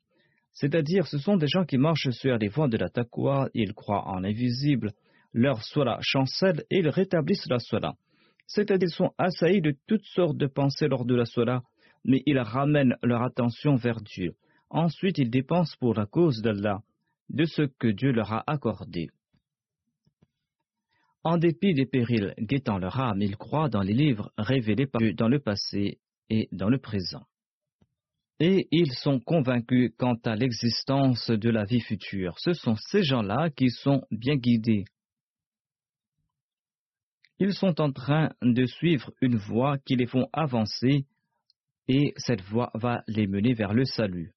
C'est-à-dire, 0.51 1.07
ce 1.07 1.19
sont 1.19 1.37
des 1.37 1.47
gens 1.47 1.63
qui 1.63 1.77
marchent 1.77 2.09
sur 2.09 2.37
les 2.37 2.49
voies 2.49 2.67
de 2.67 2.75
la 2.75 2.89
taqwa, 2.89 3.47
ils 3.53 3.73
croient 3.73 4.09
en 4.09 4.19
l'invisible, 4.19 4.91
leur 5.31 5.63
sola 5.63 5.99
chancelle 6.01 6.65
et 6.69 6.79
ils 6.79 6.89
rétablissent 6.89 7.47
la 7.49 7.59
sola. 7.59 7.93
C'est-à-dire, 8.47 8.89
sont 8.89 9.11
assaillis 9.17 9.61
de 9.61 9.75
toutes 9.87 10.05
sortes 10.05 10.37
de 10.37 10.47
pensées 10.47 10.87
lors 10.87 11.05
de 11.05 11.15
la 11.15 11.25
sola, 11.25 11.61
mais 12.03 12.23
ils 12.25 12.39
ramènent 12.39 12.95
leur 13.03 13.21
attention 13.21 13.75
vers 13.75 14.01
Dieu. 14.01 14.35
Ensuite, 14.69 15.17
ils 15.17 15.29
dépensent 15.29 15.75
pour 15.79 15.93
la 15.93 16.05
cause 16.05 16.41
d'Allah, 16.41 16.81
de 17.29 17.45
ce 17.45 17.63
que 17.63 17.87
Dieu 17.87 18.11
leur 18.11 18.31
a 18.31 18.43
accordé. 18.47 19.09
En 21.23 21.37
dépit 21.37 21.73
des 21.73 21.85
périls 21.85 22.33
guettant 22.39 22.77
leur 22.77 22.99
âme, 22.99 23.21
ils 23.21 23.35
croient 23.35 23.69
dans 23.69 23.81
les 23.81 23.93
livres 23.93 24.31
révélés 24.37 24.87
par 24.87 25.01
Dieu 25.01 25.13
dans 25.13 25.27
le 25.27 25.39
passé 25.39 25.99
et 26.29 26.47
dans 26.53 26.69
le 26.69 26.77
présent. 26.77 27.25
Et 28.39 28.67
ils 28.71 28.93
sont 28.93 29.19
convaincus 29.19 29.91
quant 29.97 30.15
à 30.23 30.35
l'existence 30.35 31.29
de 31.29 31.49
la 31.49 31.65
vie 31.65 31.81
future. 31.81 32.37
Ce 32.39 32.53
sont 32.53 32.75
ces 32.75 33.03
gens-là 33.03 33.49
qui 33.49 33.71
sont 33.71 34.03
bien 34.11 34.35
guidés. 34.35 34.85
Ils 37.39 37.53
sont 37.53 37.79
en 37.79 37.91
train 37.91 38.29
de 38.41 38.65
suivre 38.65 39.11
une 39.21 39.35
voie 39.35 39.77
qui 39.79 39.95
les 39.95 40.07
font 40.07 40.27
avancer 40.33 41.05
et 41.87 42.13
cette 42.17 42.41
voie 42.41 42.71
va 42.73 43.03
les 43.07 43.27
mener 43.27 43.53
vers 43.53 43.73
le 43.73 43.85
salut. 43.85 44.33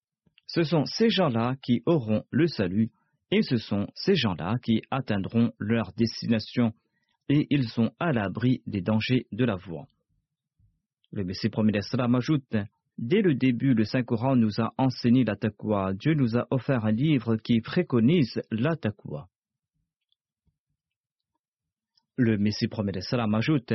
Ce 0.46 0.62
sont 0.62 0.84
ces 0.84 1.08
gens-là 1.08 1.56
qui 1.62 1.82
auront 1.86 2.24
le 2.30 2.46
salut 2.46 2.90
et 3.30 3.42
ce 3.42 3.56
sont 3.56 3.86
ces 3.94 4.16
gens-là 4.16 4.56
qui 4.62 4.82
atteindront 4.90 5.52
leur 5.58 5.92
destination 5.96 6.72
et 7.28 7.46
ils 7.50 7.68
sont 7.68 7.92
à 8.00 8.12
l'abri 8.12 8.60
des 8.66 8.82
dangers 8.82 9.26
de 9.32 9.44
la 9.44 9.56
voie. 9.56 9.86
Le 11.12 11.24
Messie 11.24 11.48
premier 11.48 11.72
d'Islam 11.72 12.14
ajoute 12.14 12.56
Dès 12.98 13.22
le 13.22 13.34
début, 13.34 13.72
le 13.72 13.84
Saint-Coran 13.84 14.36
nous 14.36 14.60
a 14.60 14.74
enseigné 14.76 15.24
la 15.24 15.34
taqwa. 15.34 15.94
Dieu 15.94 16.12
nous 16.12 16.36
a 16.36 16.46
offert 16.50 16.84
un 16.84 16.92
livre 16.92 17.36
qui 17.36 17.62
préconise 17.62 18.42
la 18.50 18.76
taqwa. 18.76 19.26
Le 22.22 22.37
Messie 22.37 22.68
premier 22.68 22.92
d'Islam 22.92 23.35
ajoute 23.35 23.72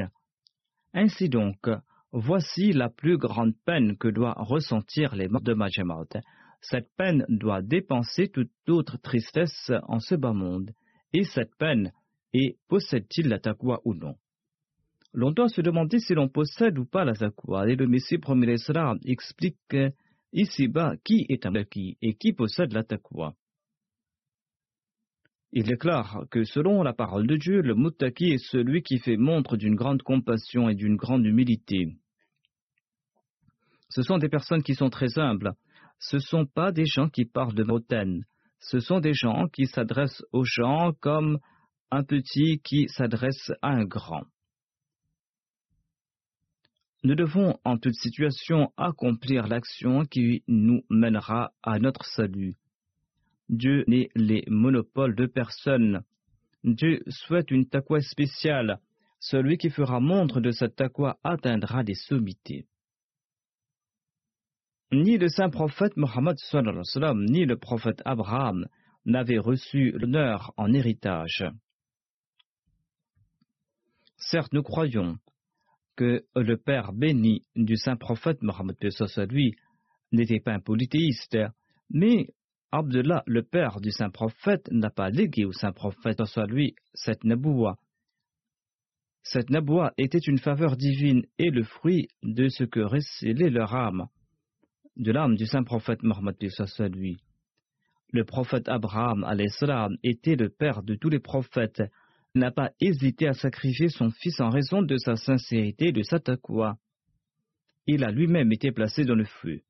Ainsi 0.93 1.29
donc, 1.29 1.67
voici 2.11 2.73
la 2.73 2.89
plus 2.89 3.17
grande 3.17 3.55
peine 3.65 3.97
que 3.97 4.07
doit 4.07 4.35
ressentir 4.37 5.15
les 5.15 5.27
morts 5.27 5.41
de 5.41 5.55
Majamat. 5.55 6.21
Cette 6.61 6.91
peine 6.95 7.25
doit 7.27 7.63
dépenser 7.63 8.27
toute 8.27 8.51
autre 8.69 8.97
tristesse 8.97 9.71
en 9.87 9.97
ce 9.99 10.13
bas 10.13 10.33
monde, 10.33 10.69
et 11.11 11.23
cette 11.23 11.55
peine 11.55 11.91
et 12.33 12.59
possède-t-il 12.67 13.29
la 13.29 13.39
taqwa 13.39 13.81
ou 13.83 13.95
non? 13.95 14.13
L'on 15.11 15.31
doit 15.31 15.49
se 15.49 15.61
demander 15.61 15.97
si 15.97 16.13
l'on 16.13 16.29
possède 16.29 16.77
ou 16.77 16.85
pas 16.85 17.03
la 17.03 17.15
taqwa, 17.15 17.67
et 17.67 17.75
le 17.75 17.87
Messie 17.87 18.19
premier 18.19 18.57
explique 19.05 19.75
ici-bas 20.33 20.97
qui 21.03 21.25
est 21.29 21.47
un 21.47 21.63
qui 21.63 21.97
et 22.03 22.13
qui 22.13 22.31
possède 22.31 22.73
la 22.73 22.83
taqwa. 22.83 23.33
Il 25.57 25.63
déclare 25.63 26.25
que 26.31 26.43
selon 26.43 26.83
la 26.83 26.91
parole 26.91 27.27
de 27.27 27.37
Dieu, 27.37 27.61
le 27.61 27.75
muttaki 27.75 28.25
est 28.25 28.45
celui 28.51 28.83
qui 28.83 28.99
fait 28.99 29.15
montre 29.15 29.55
d'une 29.55 29.75
grande 29.75 30.01
compassion 30.01 30.67
et 30.67 30.75
d'une 30.75 30.97
grande 30.97 31.25
humilité. 31.25 31.95
Ce 33.87 34.01
sont 34.01 34.17
des 34.17 34.27
personnes 34.27 34.63
qui 34.63 34.75
sont 34.75 34.89
très 34.89 35.17
humbles, 35.17 35.53
ce 35.97 36.17
ne 36.17 36.21
sont 36.21 36.45
pas 36.45 36.73
des 36.73 36.85
gens 36.85 37.07
qui 37.07 37.23
parlent 37.23 37.55
de 37.55 37.63
motaine, 37.63 38.25
ce 38.59 38.81
sont 38.81 38.99
des 38.99 39.13
gens 39.13 39.47
qui 39.47 39.65
s'adressent 39.65 40.25
aux 40.33 40.43
gens 40.43 40.91
comme 40.99 41.39
un 41.89 42.03
petit 42.03 42.59
qui 42.59 42.89
s'adresse 42.89 43.53
à 43.61 43.69
un 43.69 43.85
grand. 43.85 44.25
Nous 47.05 47.15
devons 47.15 47.57
en 47.63 47.77
toute 47.77 47.95
situation 47.95 48.73
accomplir 48.75 49.47
l'action 49.47 50.03
qui 50.03 50.43
nous 50.49 50.81
mènera 50.89 51.53
à 51.63 51.79
notre 51.79 52.03
salut. 52.03 52.55
Dieu 53.49 53.83
n'est 53.87 54.09
les 54.15 54.43
monopoles 54.47 55.15
de 55.15 55.25
personne. 55.25 56.03
Dieu 56.63 57.03
souhaite 57.07 57.51
une 57.51 57.67
taqwa 57.67 58.01
spéciale. 58.01 58.79
Celui 59.19 59.57
qui 59.57 59.69
fera 59.69 59.99
montre 59.99 60.41
de 60.41 60.51
cette 60.51 60.75
taqwa 60.75 61.17
atteindra 61.23 61.83
des 61.83 61.95
sommités 61.95 62.65
ni 64.91 65.17
le 65.17 65.27
saint 65.27 65.49
prophète 65.49 65.97
Mohammed 65.97 66.37
ni 67.29 67.45
le 67.45 67.57
prophète 67.57 68.01
Abraham 68.05 68.65
n'avaient 69.05 69.39
reçu 69.39 69.91
l'honneur 69.91 70.53
en 70.57 70.73
héritage. 70.73 71.45
Certes, 74.17 74.53
nous 74.53 74.63
croyons 74.63 75.17
que 75.95 76.25
le 76.35 76.57
père 76.57 76.93
béni 76.93 77.45
du 77.55 77.77
saint 77.77 77.95
prophète 77.95 78.41
Mohammed 78.41 78.77
lui 79.29 79.55
n'était 80.11 80.39
pas 80.39 80.53
un 80.53 80.59
polythéiste, 80.59 81.37
mais 81.89 82.27
Abdullah, 82.71 83.23
le 83.27 83.43
père 83.43 83.79
du 83.79 83.91
saint 83.91 84.09
prophète, 84.09 84.69
n'a 84.71 84.89
pas 84.89 85.09
légué 85.09 85.45
au 85.45 85.51
saint 85.51 85.71
prophète 85.71 86.21
lui 86.47 86.75
cette 86.93 87.23
naboua. 87.23 87.77
Cette 89.23 89.49
naboua 89.49 89.93
était 89.97 90.19
une 90.19 90.37
faveur 90.37 90.77
divine 90.77 91.25
et 91.39 91.49
le 91.49 91.63
fruit 91.63 92.09
de 92.23 92.47
ce 92.47 92.63
que 92.63 92.79
récélait 92.79 93.49
leur 93.49 93.73
âme 93.73 94.07
de 94.97 95.11
l'âme 95.11 95.35
du 95.35 95.45
saint 95.45 95.63
prophète 95.63 96.03
Mohammed 96.03 96.35
lui. 96.93 97.17
Le 98.11 98.23
prophète 98.23 98.69
Abraham 98.69 99.25
était 100.03 100.35
le 100.35 100.49
père 100.49 100.83
de 100.83 100.95
tous 100.95 101.09
les 101.09 101.19
prophètes, 101.19 101.83
n'a 102.33 102.51
pas 102.51 102.71
hésité 102.79 103.27
à 103.27 103.33
sacrifier 103.33 103.89
son 103.89 104.09
fils 104.09 104.39
en 104.39 104.49
raison 104.49 104.81
de 104.81 104.97
sa 104.97 105.15
sincérité 105.15 105.87
et 105.87 105.91
de 105.91 106.03
sa 106.03 106.19
taqwa. 106.19 106.77
Il 107.87 108.03
a 108.03 108.11
lui-même 108.11 108.51
été 108.51 108.71
placé 108.71 109.05
dans 109.05 109.15
le 109.15 109.25
feu. 109.25 109.61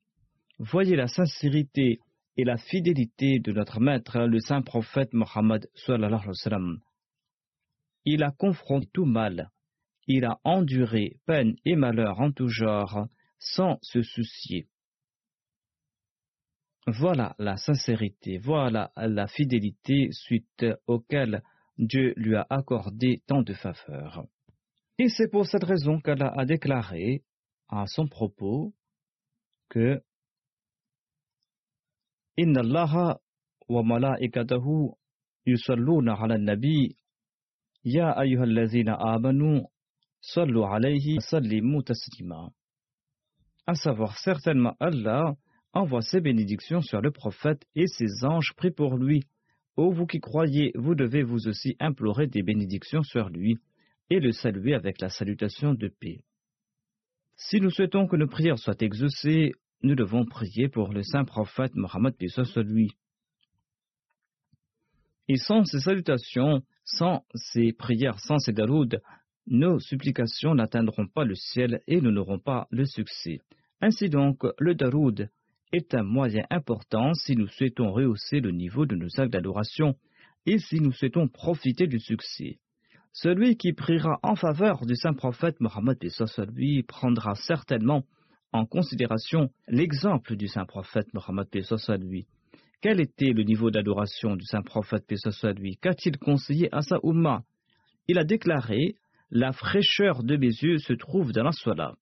Voyez 0.58 0.96
la 0.96 1.06
sincérité 1.06 2.00
et 2.36 2.44
la 2.44 2.58
fidélité 2.58 3.38
de 3.38 3.52
notre 3.52 3.80
maître, 3.80 4.18
le 4.20 4.40
saint 4.40 4.62
prophète 4.62 5.12
Mohammed 5.14 5.68
Il 8.04 8.22
a 8.22 8.30
confronté 8.30 8.88
tout 8.92 9.06
mal. 9.06 9.50
Il 10.06 10.24
a 10.24 10.38
enduré 10.44 11.18
peine 11.26 11.56
et 11.64 11.76
malheur 11.76 12.20
en 12.20 12.30
tout 12.30 12.48
genre, 12.48 13.06
sans 13.38 13.78
se 13.82 14.02
soucier. 14.02 14.68
Voilà 16.86 17.34
la 17.38 17.56
sincérité, 17.56 18.38
voilà 18.38 18.92
la 18.96 19.26
fidélité 19.26 20.08
suite 20.12 20.64
auquel 20.86 21.42
Dieu 21.78 22.12
lui 22.16 22.36
a 22.36 22.46
accordé 22.48 23.22
tant 23.26 23.42
de 23.42 23.54
faveurs. 23.54 24.24
Et 24.98 25.08
c'est 25.08 25.28
pour 25.28 25.46
cette 25.46 25.64
raison 25.64 26.00
qu'elle 26.00 26.22
a 26.22 26.44
déclaré 26.44 27.24
à 27.68 27.86
son 27.86 28.06
propos 28.06 28.72
que 29.68 30.00
Inna 32.38 32.60
Allah 32.60 33.18
wa 33.68 33.82
malaikatahu 33.82 34.94
yusalluna 35.46 36.18
ala 36.20 36.38
nabi 36.38 36.96
Ya 37.82 38.16
ayyuhallazina 38.16 38.98
amanu, 38.98 39.62
sallu 40.20 40.64
alayhi 40.64 41.20
sallimu 41.20 41.82
taslima. 41.82 42.50
À 43.64 43.74
savoir, 43.74 44.18
certainement 44.18 44.76
Allah 44.80 45.36
envoie 45.72 46.02
ses 46.02 46.20
bénédictions 46.20 46.80
sur 46.82 47.00
le 47.00 47.12
prophète 47.12 47.64
et 47.76 47.86
ses 47.86 48.24
anges 48.24 48.52
prient 48.56 48.72
pour 48.72 48.96
lui. 48.96 49.22
Ô 49.76 49.92
vous 49.92 50.06
qui 50.06 50.18
croyez, 50.18 50.72
vous 50.74 50.96
devez 50.96 51.22
vous 51.22 51.46
aussi 51.46 51.76
implorer 51.78 52.26
des 52.26 52.42
bénédictions 52.42 53.02
sur 53.02 53.28
lui 53.28 53.56
et 54.10 54.18
le 54.18 54.32
saluer 54.32 54.74
avec 54.74 55.00
la 55.00 55.08
salutation 55.08 55.74
de 55.74 55.88
paix. 55.88 56.24
Si 57.36 57.60
nous 57.60 57.70
souhaitons 57.70 58.08
que 58.08 58.16
nos 58.16 58.26
prières 58.26 58.58
soient 58.58 58.80
exaucées, 58.80 59.52
nous 59.82 59.94
devons 59.94 60.24
prier 60.24 60.68
pour 60.68 60.92
le 60.92 61.02
saint 61.02 61.24
prophète 61.24 61.74
Mohammed 61.74 62.14
soit 62.28 62.62
lui. 62.62 62.92
Et 65.28 65.36
sans 65.36 65.64
ces 65.64 65.80
salutations, 65.80 66.62
sans 66.84 67.24
ces 67.34 67.72
prières, 67.72 68.20
sans 68.20 68.38
ces 68.38 68.52
darouds, 68.52 68.86
nos 69.46 69.78
supplications 69.78 70.54
n'atteindront 70.54 71.06
pas 71.06 71.24
le 71.24 71.34
ciel 71.34 71.82
et 71.86 72.00
nous 72.00 72.10
n'aurons 72.10 72.38
pas 72.38 72.66
le 72.70 72.84
succès. 72.84 73.40
Ainsi 73.80 74.08
donc, 74.08 74.42
le 74.58 74.74
daroud 74.74 75.28
est 75.72 75.94
un 75.94 76.02
moyen 76.02 76.44
important 76.50 77.12
si 77.14 77.36
nous 77.36 77.48
souhaitons 77.48 77.92
rehausser 77.92 78.40
le 78.40 78.50
niveau 78.50 78.86
de 78.86 78.96
nos 78.96 79.20
actes 79.20 79.32
d'adoration 79.32 79.96
et 80.46 80.58
si 80.58 80.80
nous 80.80 80.92
souhaitons 80.92 81.28
profiter 81.28 81.86
du 81.86 81.98
succès. 81.98 82.58
Celui 83.12 83.56
qui 83.56 83.72
priera 83.72 84.18
en 84.22 84.36
faveur 84.36 84.84
du 84.86 84.94
saint 84.94 85.14
prophète 85.14 85.60
Mohammed 85.60 85.98
lui 86.52 86.82
prendra 86.82 87.34
certainement 87.34 88.04
en 88.56 88.66
considération 88.66 89.50
l'exemple 89.68 90.36
du 90.36 90.48
saint 90.48 90.64
prophète 90.64 91.12
Mohammed 91.14 91.48
lui. 92.00 92.26
Quel 92.80 93.00
était 93.00 93.32
le 93.32 93.42
niveau 93.42 93.70
d'adoration 93.70 94.36
du 94.36 94.44
saint 94.44 94.62
prophète 94.62 95.04
lui 95.58 95.76
Qu'a-t-il 95.76 96.18
conseillé 96.18 96.68
à 96.74 96.82
sa 96.82 96.98
Il 98.08 98.18
a 98.18 98.24
déclaré 98.24 98.94
La 99.30 99.52
fraîcheur 99.52 100.22
de 100.22 100.36
mes 100.36 100.46
yeux 100.46 100.78
se 100.78 100.92
trouve 100.92 101.32
dans 101.32 101.44
la 101.44 101.52
sola. 101.52 101.94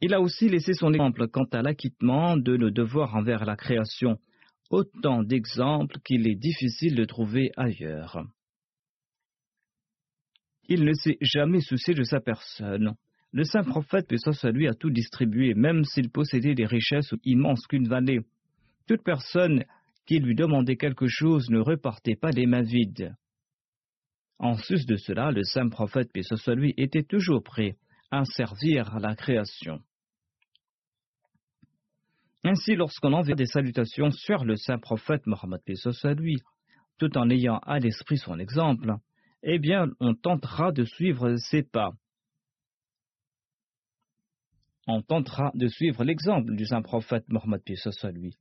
Il 0.00 0.14
a 0.14 0.20
aussi 0.20 0.48
laissé 0.48 0.72
son 0.72 0.92
exemple 0.92 1.28
quant 1.28 1.48
à 1.52 1.62
l'acquittement 1.62 2.36
de 2.36 2.56
nos 2.56 2.70
devoirs 2.70 3.14
envers 3.14 3.44
la 3.44 3.56
création, 3.56 4.18
autant 4.70 5.22
d'exemples 5.22 5.98
qu'il 6.04 6.26
est 6.26 6.36
difficile 6.36 6.94
de 6.94 7.04
trouver 7.04 7.50
ailleurs. 7.56 8.24
Il 10.68 10.84
ne 10.84 10.94
s'est 10.94 11.18
jamais 11.20 11.60
soucié 11.60 11.94
de 11.94 12.04
sa 12.04 12.20
personne. 12.20 12.94
Le 13.32 13.44
saint 13.44 13.62
prophète, 13.62 14.08
paix 14.08 14.16
soit 14.18 14.44
a 14.44 14.74
tout 14.74 14.90
distribué, 14.90 15.54
même 15.54 15.84
s'il 15.84 16.10
possédait 16.10 16.54
des 16.54 16.66
richesses 16.66 17.14
immenses 17.24 17.66
qu'une 17.66 17.88
vallée. 17.88 18.20
Toute 18.88 19.04
personne 19.04 19.64
qui 20.06 20.18
lui 20.18 20.34
demandait 20.34 20.76
quelque 20.76 21.06
chose 21.06 21.48
ne 21.50 21.60
repartait 21.60 22.16
pas 22.16 22.30
les 22.30 22.46
mains 22.46 22.62
vides. 22.62 23.14
En 24.40 24.56
sus 24.56 24.84
de 24.86 24.96
cela, 24.96 25.30
le 25.30 25.44
saint 25.44 25.68
prophète, 25.68 26.10
paix 26.12 26.22
soit 26.22 26.56
était 26.76 27.04
toujours 27.04 27.42
prêt 27.42 27.76
à 28.10 28.24
servir 28.24 28.98
la 28.98 29.14
création. 29.14 29.80
Ainsi, 32.42 32.74
lorsqu'on 32.74 33.12
envoie 33.12 33.34
des 33.34 33.46
salutations 33.46 34.10
sur 34.10 34.44
le 34.44 34.56
saint 34.56 34.78
prophète 34.78 35.26
Mohammed 35.26 35.60
soit 35.74 36.14
lui, 36.14 36.38
tout 36.98 37.16
en 37.16 37.28
ayant 37.30 37.58
à 37.58 37.78
l'esprit 37.78 38.18
son 38.18 38.38
exemple, 38.38 38.94
eh 39.42 39.58
bien, 39.58 39.88
on 40.00 40.14
tentera 40.14 40.72
de 40.72 40.84
suivre 40.84 41.36
ses 41.36 41.62
pas. 41.62 41.92
On 44.92 45.02
tentera 45.02 45.52
de 45.54 45.68
suivre 45.68 46.02
l'exemple 46.02 46.56
du 46.56 46.66
saint 46.66 46.82
prophète 46.82 47.22
Mohammed 47.28 47.62
soit 47.76 48.10
lui. 48.10 48.34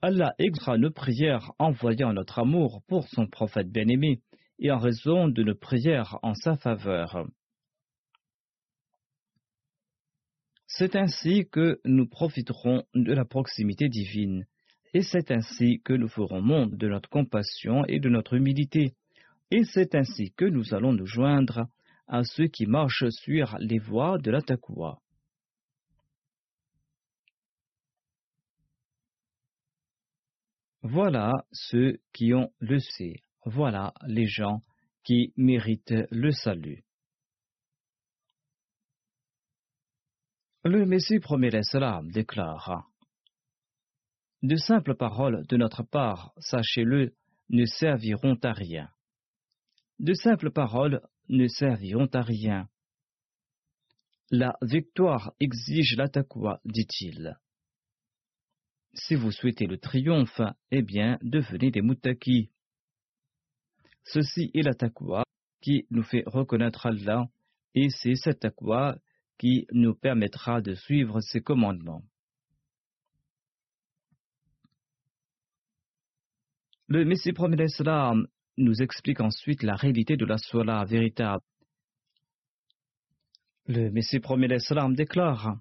Allah 0.00 0.32
extra 0.38 0.78
nos 0.78 0.92
prières 0.92 1.50
en 1.58 1.72
voyant 1.72 2.12
notre 2.12 2.38
amour 2.38 2.84
pour 2.86 3.08
son 3.08 3.26
prophète 3.26 3.68
bien-aimé 3.68 4.20
et 4.60 4.70
en 4.70 4.78
raison 4.78 5.26
de 5.26 5.42
nos 5.42 5.56
prières 5.56 6.16
en 6.22 6.34
sa 6.34 6.56
faveur. 6.56 7.26
C'est 10.68 10.94
ainsi 10.94 11.48
que 11.50 11.80
nous 11.84 12.06
profiterons 12.06 12.84
de 12.94 13.12
la 13.12 13.24
proximité 13.24 13.88
divine, 13.88 14.46
et 14.94 15.02
c'est 15.02 15.32
ainsi 15.32 15.80
que 15.84 15.94
nous 15.94 16.08
ferons 16.08 16.40
montre 16.40 16.76
de 16.76 16.86
notre 16.86 17.10
compassion 17.10 17.84
et 17.86 17.98
de 17.98 18.08
notre 18.08 18.34
humilité, 18.34 18.94
et 19.50 19.64
c'est 19.64 19.96
ainsi 19.96 20.30
que 20.36 20.44
nous 20.44 20.74
allons 20.74 20.92
nous 20.92 21.06
joindre 21.06 21.66
à 22.06 22.22
ceux 22.22 22.46
qui 22.46 22.66
marchent 22.66 23.08
sur 23.08 23.56
les 23.58 23.80
voies 23.80 24.18
de 24.18 24.30
la 24.30 24.42
taqwa. 24.42 25.00
Voilà 30.82 31.44
ceux 31.52 31.98
qui 32.12 32.32
ont 32.34 32.52
le 32.60 32.78
C, 32.78 33.24
voilà 33.44 33.92
les 34.06 34.26
gens 34.26 34.62
qui 35.02 35.32
méritent 35.36 36.06
le 36.10 36.30
salut. 36.30 36.84
Le 40.64 40.86
Messie 40.86 41.18
premier 41.18 41.50
l'Islam 41.50 42.10
déclare 42.10 42.88
De 44.42 44.56
simples 44.56 44.94
paroles 44.94 45.46
de 45.48 45.56
notre 45.56 45.82
part, 45.82 46.32
sachez-le, 46.38 47.14
ne 47.48 47.64
serviront 47.64 48.38
à 48.42 48.52
rien. 48.52 48.90
De 49.98 50.14
simples 50.14 50.50
paroles 50.52 51.00
ne 51.28 51.48
serviront 51.48 52.08
à 52.12 52.20
rien. 52.20 52.68
La 54.30 54.56
victoire 54.62 55.32
exige 55.40 55.96
la 55.96 56.08
dit-il. 56.64 57.38
Si 59.00 59.14
vous 59.14 59.30
souhaitez 59.30 59.66
le 59.66 59.78
triomphe, 59.78 60.40
eh 60.72 60.82
bien, 60.82 61.18
devenez 61.22 61.70
des 61.70 61.82
moutaki. 61.82 62.50
Ceci 64.02 64.50
est 64.54 64.62
la 64.62 64.74
qui 65.60 65.86
nous 65.90 66.02
fait 66.02 66.24
reconnaître 66.26 66.86
Allah, 66.86 67.28
et 67.74 67.90
c'est 67.90 68.16
cette 68.16 68.40
taqwa 68.40 68.98
qui 69.38 69.66
nous 69.70 69.94
permettra 69.94 70.60
de 70.60 70.74
suivre 70.74 71.20
ses 71.20 71.40
commandements. 71.40 72.02
Le 76.88 77.04
Messie 77.04 77.32
premier 77.32 77.56
d'Islam 77.56 78.26
nous 78.56 78.82
explique 78.82 79.20
ensuite 79.20 79.62
la 79.62 79.76
réalité 79.76 80.16
de 80.16 80.24
la 80.24 80.38
Sola 80.38 80.84
véritable. 80.84 81.44
Le 83.66 83.90
Messie 83.90 84.18
premier 84.20 84.48
d'Islam 84.48 84.94
déclare 84.94 85.58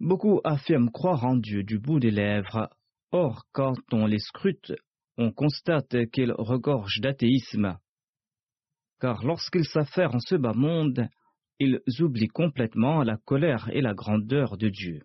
Beaucoup 0.00 0.40
affirment 0.44 0.90
croire 0.90 1.24
en 1.24 1.36
Dieu 1.36 1.62
du 1.62 1.78
bout 1.78 2.00
des 2.00 2.10
lèvres. 2.10 2.68
Or, 3.12 3.44
quand 3.52 3.76
on 3.92 4.06
les 4.06 4.18
scrute, 4.18 4.72
on 5.16 5.30
constate 5.30 6.10
qu'ils 6.10 6.32
regorgent 6.32 7.00
d'athéisme 7.00 7.78
car 9.00 9.24
lorsqu'ils 9.24 9.64
s'affairent 9.64 10.14
en 10.14 10.20
ce 10.20 10.36
bas 10.36 10.52
monde, 10.52 11.08
ils 11.58 11.80
oublient 12.00 12.28
complètement 12.28 13.02
la 13.02 13.16
colère 13.16 13.68
et 13.72 13.80
la 13.80 13.94
grandeur 13.94 14.56
de 14.56 14.68
Dieu. 14.68 15.02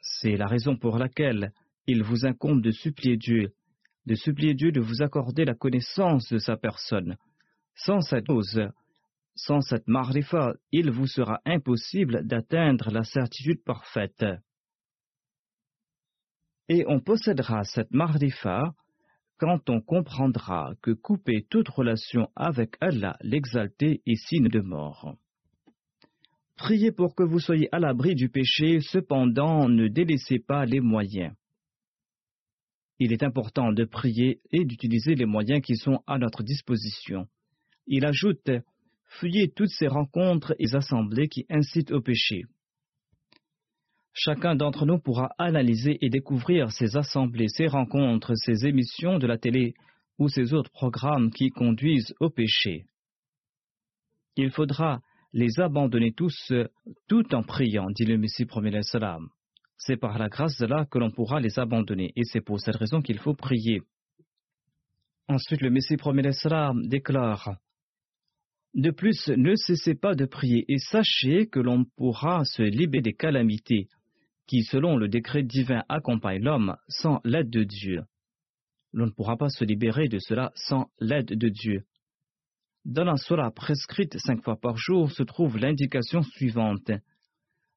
C'est 0.00 0.36
la 0.36 0.46
raison 0.46 0.76
pour 0.76 0.98
laquelle 0.98 1.52
il 1.86 2.02
vous 2.02 2.26
incombe 2.26 2.62
de 2.62 2.72
supplier 2.72 3.16
Dieu, 3.16 3.54
de 4.06 4.14
supplier 4.14 4.54
Dieu 4.54 4.72
de 4.72 4.80
vous 4.80 5.02
accorder 5.02 5.44
la 5.44 5.54
connaissance 5.54 6.32
de 6.32 6.38
sa 6.38 6.56
personne. 6.56 7.16
Sans 7.74 8.00
cette 8.00 8.26
cause, 8.26 8.60
sans 9.36 9.60
cette 9.60 9.86
marifa, 9.86 10.54
il 10.72 10.90
vous 10.90 11.06
sera 11.06 11.40
impossible 11.44 12.26
d'atteindre 12.26 12.90
la 12.90 13.04
certitude 13.04 13.62
parfaite. 13.62 14.24
Et 16.68 16.84
on 16.88 17.00
possédera 17.00 17.62
cette 17.64 17.92
marifa 17.92 18.74
quand 19.38 19.68
on 19.68 19.80
comprendra 19.80 20.74
que 20.82 20.90
couper 20.90 21.46
toute 21.50 21.68
relation 21.68 22.28
avec 22.34 22.76
Allah 22.80 23.16
l'exalté 23.20 24.02
est 24.06 24.16
signe 24.16 24.48
de 24.48 24.60
mort. 24.60 25.16
Priez 26.56 26.90
pour 26.90 27.14
que 27.14 27.22
vous 27.22 27.38
soyez 27.38 27.68
à 27.72 27.78
l'abri 27.78 28.14
du 28.14 28.30
péché, 28.30 28.80
cependant 28.80 29.68
ne 29.68 29.88
délaissez 29.88 30.38
pas 30.38 30.64
les 30.64 30.80
moyens. 30.80 31.34
Il 32.98 33.12
est 33.12 33.22
important 33.22 33.72
de 33.72 33.84
prier 33.84 34.40
et 34.50 34.64
d'utiliser 34.64 35.14
les 35.14 35.26
moyens 35.26 35.60
qui 35.60 35.76
sont 35.76 36.02
à 36.06 36.16
notre 36.16 36.42
disposition. 36.42 37.28
Il 37.86 38.06
ajoute 38.06 38.50
Fuyez 39.18 39.50
toutes 39.50 39.70
ces 39.70 39.86
rencontres 39.86 40.54
et 40.58 40.74
assemblées 40.74 41.28
qui 41.28 41.46
incitent 41.48 41.90
au 41.90 42.02
péché. 42.02 42.44
Chacun 44.12 44.54
d'entre 44.54 44.84
nous 44.84 44.98
pourra 44.98 45.30
analyser 45.38 45.98
et 46.04 46.10
découvrir 46.10 46.70
ces 46.70 46.96
assemblées, 46.96 47.48
ces 47.48 47.66
rencontres, 47.66 48.34
ces 48.34 48.66
émissions 48.66 49.18
de 49.18 49.26
la 49.26 49.38
télé 49.38 49.74
ou 50.18 50.28
ces 50.28 50.52
autres 50.52 50.70
programmes 50.70 51.30
qui 51.30 51.50
conduisent 51.50 52.14
au 52.20 52.30
péché. 52.30 52.84
Il 54.36 54.50
faudra 54.50 55.00
les 55.32 55.60
abandonner 55.60 56.12
tous 56.12 56.52
tout 57.08 57.34
en 57.34 57.42
priant, 57.42 57.90
dit 57.90 58.04
le 58.04 58.18
Messie 58.18 58.44
premier 58.44 58.82
salam. 58.82 59.28
C'est 59.78 59.96
par 59.96 60.18
la 60.18 60.28
grâce 60.28 60.58
de 60.58 60.66
là 60.66 60.86
que 60.90 60.98
l'on 60.98 61.10
pourra 61.10 61.40
les 61.40 61.58
abandonner, 61.58 62.12
et 62.16 62.24
c'est 62.24 62.40
pour 62.40 62.60
cette 62.60 62.76
raison 62.76 63.02
qu'il 63.02 63.18
faut 63.18 63.34
prier. 63.34 63.82
Ensuite, 65.28 65.60
le 65.60 65.70
Messie 65.70 65.96
premier 65.96 66.32
salam 66.32 66.86
déclare 66.86 67.58
De 68.76 68.90
plus, 68.90 69.28
ne 69.28 69.54
cessez 69.56 69.94
pas 69.94 70.14
de 70.14 70.26
prier 70.26 70.66
et 70.68 70.76
sachez 70.76 71.46
que 71.46 71.60
l'on 71.60 71.86
pourra 71.96 72.44
se 72.44 72.62
libérer 72.62 73.00
des 73.00 73.14
calamités 73.14 73.88
qui, 74.46 74.64
selon 74.64 74.98
le 74.98 75.08
décret 75.08 75.42
divin, 75.42 75.82
accompagne 75.88 76.42
l'homme 76.42 76.76
sans 76.86 77.20
l'aide 77.24 77.48
de 77.48 77.64
Dieu. 77.64 78.02
L'on 78.92 79.06
ne 79.06 79.12
pourra 79.12 79.38
pas 79.38 79.48
se 79.48 79.64
libérer 79.64 80.08
de 80.08 80.18
cela 80.18 80.52
sans 80.54 80.90
l'aide 81.00 81.32
de 81.32 81.48
Dieu. 81.48 81.84
Dans 82.84 83.04
la 83.04 83.16
Surah 83.16 83.50
prescrite 83.50 84.18
cinq 84.18 84.42
fois 84.44 84.60
par 84.60 84.76
jour 84.76 85.10
se 85.10 85.22
trouve 85.22 85.56
l'indication 85.56 86.22
suivante. 86.22 86.90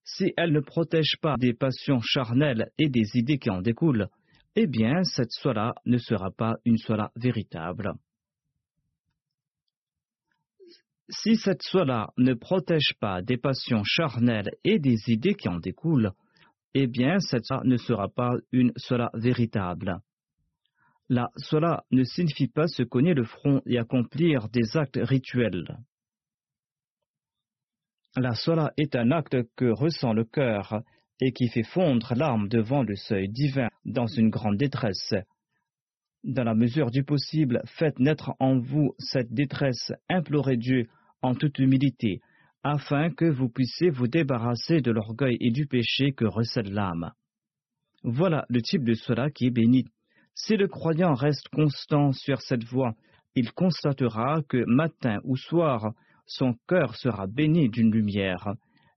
Si 0.04 0.34
elle 0.36 0.52
ne 0.52 0.60
protège 0.60 1.16
pas 1.22 1.38
des 1.38 1.54
passions 1.54 2.02
charnelles 2.02 2.72
et 2.78 2.90
des 2.90 3.18
idées 3.18 3.40
qui 3.40 3.50
en 3.50 3.62
découlent, 3.62 4.10
eh 4.58 4.68
bien 4.68 5.04
cette 5.06 5.32
Surah 5.32 5.76
ne 5.86 5.98
sera 5.98 6.30
pas 6.30 6.58
une 6.66 6.78
Surah 6.78 7.12
véritable. 7.16 7.94
Si 11.10 11.36
cette 11.36 11.64
Surah 11.64 12.14
ne 12.18 12.34
protège 12.34 12.94
pas 13.00 13.22
des 13.22 13.38
passions 13.38 13.84
charnelles 13.84 14.52
et 14.64 14.78
des 14.78 15.10
idées 15.10 15.34
qui 15.34 15.50
en 15.50 15.60
découlent, 15.60 16.12
eh 16.76 16.86
bien 16.86 17.20
cette 17.20 17.46
Surah 17.46 17.64
ne 17.64 17.78
sera 17.78 18.10
pas 18.10 18.34
une 18.52 18.72
Surah 18.78 19.10
véritable. 19.16 20.02
La 21.10 21.32
cela 21.38 21.84
ne 21.90 22.04
signifie 22.04 22.48
pas 22.48 22.68
se 22.68 22.84
cogner 22.84 23.16
le 23.16 23.24
front 23.24 23.62
et 23.66 23.80
accomplir 23.80 24.50
des 24.50 24.78
actes 24.78 25.00
rituels. 25.02 25.80
La 28.16 28.36
sola 28.36 28.74
est 28.78 28.96
un 28.96 29.12
acte 29.12 29.38
que 29.56 29.72
ressent 29.72 30.14
le 30.14 30.24
cœur 30.24 30.84
et 31.20 31.32
qui 31.32 31.48
fait 31.48 31.64
fondre 31.64 32.14
l'âme 32.16 32.48
devant 32.48 32.84
le 32.84 32.96
seuil 32.96 33.30
divin 33.30 33.70
dans 33.86 34.08
une 34.08 34.30
grande 34.30 34.58
détresse. 34.58 35.16
Dans 36.24 36.44
la 36.44 36.54
mesure 36.54 36.92
du 36.92 37.04
possible, 37.04 37.62
faites 37.66 37.98
naître 37.98 38.36
en 38.40 38.60
vous 38.60 38.94
cette 39.00 39.32
détresse, 39.32 39.92
implorez 40.10 40.58
Dieu 40.58 40.88
en 41.22 41.36
toute 41.36 41.60
humilité, 41.60 42.22
afin 42.64 43.10
que 43.10 43.26
vous 43.26 43.50
puissiez 43.50 43.90
vous 43.90 44.08
débarrasser 44.08 44.82
de 44.82 44.92
l'orgueil 44.92 45.38
et 45.40 45.52
du 45.52 45.66
péché 45.66 46.12
que 46.12 46.26
recèle 46.26 46.72
l'âme. 46.72 47.12
Voilà 48.04 48.46
le 48.50 48.62
type 48.62 48.84
de 48.84 48.94
cela 48.94 49.30
qui 49.30 49.48
est 49.48 49.52
béni 49.52 49.86
si 50.42 50.56
le 50.56 50.70
croyant 50.70 51.14
reste 51.16 51.50
constant 51.50 52.14
sur 52.14 52.42
cette 52.42 52.64
voie, 52.64 52.94
il 53.36 53.52
constatera 53.52 54.42
que 54.48 54.64
matin 54.66 55.20
ou 55.26 55.36
soir, 55.36 55.94
son 56.26 56.56
cœur 56.68 56.96
sera 56.96 57.28
béni 57.28 57.70
d'une 57.70 57.92
lumière, 57.92 58.54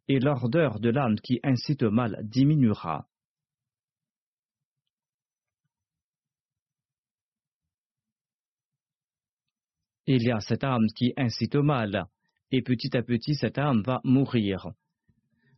et 0.06 0.20
l'ardeur 0.20 0.78
de 0.78 0.90
l'âme 0.90 1.16
qui 1.16 1.40
incite 1.42 1.82
au 1.82 1.90
mal 1.90 2.20
diminuera. 2.22 3.06
Il 10.07 10.23
y 10.23 10.33
a 10.33 10.41
cette 10.41 10.65
âme 10.65 10.87
qui 10.97 11.12
incite 11.17 11.55
au 11.55 11.62
mal, 11.62 12.07
et 12.51 12.62
petit 12.62 12.97
à 12.97 13.03
petit 13.03 13.35
cette 13.35 13.59
âme 13.59 13.83
va 13.83 14.01
mourir. 14.05 14.73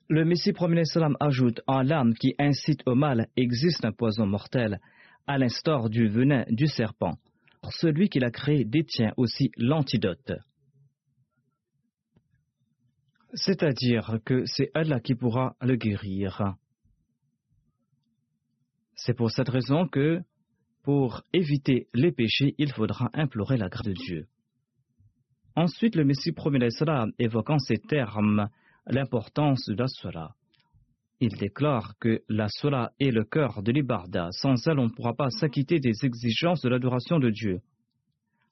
Le 0.09 0.25
Messie 0.25 0.53
premier 0.53 0.85
salam 0.85 1.17
ajoute 1.19 1.63
En 1.67 1.81
l'âme 1.81 2.13
qui 2.15 2.35
incite 2.39 2.83
au 2.87 2.95
mal 2.95 3.29
existe 3.37 3.87
un 3.87 3.93
poison 3.93 4.27
mortel, 4.27 4.81
à 5.27 5.39
l'instar 5.39 5.89
du 5.89 6.09
venin 6.09 6.45
du 6.51 6.67
serpent. 6.67 7.17
Celui 7.71 8.11
qui 8.11 8.19
l'a 8.19 8.31
créé 8.31 8.67
détient 8.67 9.15
aussi 9.17 9.51
l'antidote. 9.57 10.33
C'est-à-dire 13.33 14.19
que 14.27 14.45
c'est 14.45 14.71
Allah 14.75 15.01
qui 15.01 15.15
pourra 15.15 15.57
le 15.63 15.77
guérir. 15.77 16.55
C'est 18.95 19.15
pour 19.15 19.31
cette 19.31 19.49
raison 19.49 19.89
que, 19.89 20.21
pour 20.83 21.23
éviter 21.33 21.89
les 21.95 22.13
péchés, 22.13 22.55
il 22.59 22.73
faudra 22.73 23.11
implorer 23.15 23.57
la 23.57 23.69
grâce 23.69 23.87
de 23.87 23.93
Dieu. 23.93 24.29
Ensuite, 25.57 25.95
le 25.95 26.05
Messie 26.05 26.33
promet 26.33 26.59
l'Islam 26.59 27.13
évoquant 27.19 27.59
ces 27.59 27.79
termes 27.79 28.49
l'importance 28.87 29.67
de 29.69 29.75
la 29.75 29.89
Salah. 29.89 30.35
Il 31.21 31.37
déclare 31.37 31.95
que 32.01 32.23
la 32.29 32.49
Sola 32.49 32.91
est 32.99 33.13
le 33.13 33.25
cœur 33.25 33.63
de 33.63 33.71
l'Ibarda. 33.71 34.29
Sans 34.33 34.67
elle, 34.67 34.81
on 34.81 34.85
ne 34.85 34.95
pourra 34.95 35.15
pas 35.15 35.31
s'acquitter 35.31 35.79
des 35.79 36.05
exigences 36.05 36.61
de 36.63 36.69
l'adoration 36.69 37.19
de 37.19 37.31
Dieu. 37.31 37.61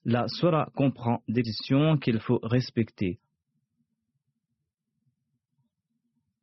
La 0.04 0.28
Sola 0.28 0.68
comprend 0.74 1.22
des 1.28 1.42
questions 1.42 1.98
qu'il 1.98 2.20
faut 2.20 2.40
respecter. 2.42 3.18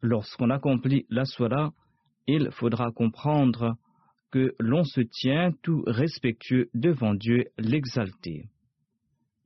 Lorsqu'on 0.02 0.50
accomplit 0.50 1.06
la 1.10 1.26
Sola, 1.26 1.72
il 2.28 2.52
faudra 2.52 2.92
comprendre 2.92 3.76
que 4.32 4.56
l'on 4.60 4.84
se 4.84 5.02
tient 5.02 5.52
tout 5.64 5.84
respectueux 5.88 6.70
devant 6.74 7.16
Dieu 7.16 7.46
l'exalté. 7.58 8.50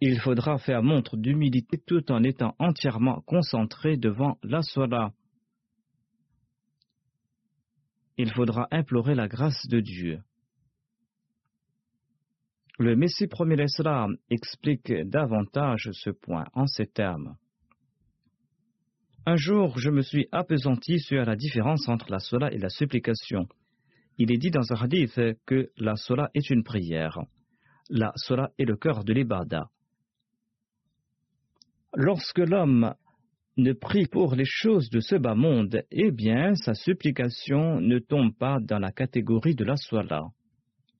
Il 0.05 0.19
faudra 0.19 0.57
faire 0.57 0.83
montre 0.83 1.15
d'humilité 1.15 1.77
tout 1.77 2.11
en 2.11 2.23
étant 2.23 2.55
entièrement 2.59 3.21
concentré 3.21 3.95
devant 3.95 4.37
la 4.43 4.61
Sola 4.61 5.13
il 8.17 8.31
faudra 8.33 8.67
implorer 8.71 9.15
la 9.15 9.27
grâce 9.27 9.67
de 9.67 9.79
Dieu. 9.79 10.21
Le 12.79 12.95
Messie 12.95 13.27
premier 13.27 13.55
l'Islam 13.55 14.17
explique 14.29 14.91
davantage 14.91 15.89
ce 15.93 16.09
point 16.09 16.45
en 16.53 16.65
ces 16.67 16.87
termes. 16.87 17.35
Un 19.25 19.35
jour, 19.35 19.77
je 19.79 19.89
me 19.89 20.01
suis 20.01 20.27
appesanti 20.31 20.99
sur 20.99 21.23
la 21.23 21.35
différence 21.35 21.87
entre 21.87 22.11
la 22.11 22.19
sola 22.19 22.51
et 22.51 22.57
la 22.57 22.69
supplication. 22.69 23.47
Il 24.17 24.31
est 24.33 24.37
dit 24.37 24.51
dans 24.51 24.73
un 24.73 24.75
hadith 24.75 25.19
que 25.45 25.71
la 25.77 25.95
sola 25.95 26.29
est 26.33 26.49
une 26.49 26.63
prière. 26.63 27.19
La 27.89 28.11
sola 28.15 28.51
est 28.57 28.65
le 28.65 28.75
cœur 28.75 29.03
de 29.03 29.13
l'ibada. 29.13 29.69
Lorsque 31.95 32.39
l'homme 32.39 32.95
ne 33.57 33.73
prie 33.73 34.07
pour 34.07 34.33
les 34.33 34.45
choses 34.45 34.89
de 34.89 34.99
ce 34.99 35.15
bas 35.15 35.35
monde, 35.35 35.83
eh 35.91 36.09
bien, 36.09 36.55
sa 36.55 36.73
supplication 36.73 37.79
ne 37.79 37.99
tombe 37.99 38.35
pas 38.35 38.57
dans 38.59 38.79
la 38.79 38.91
catégorie 38.91 39.53
de 39.53 39.63
la 39.63 39.75
soila. 39.75 40.23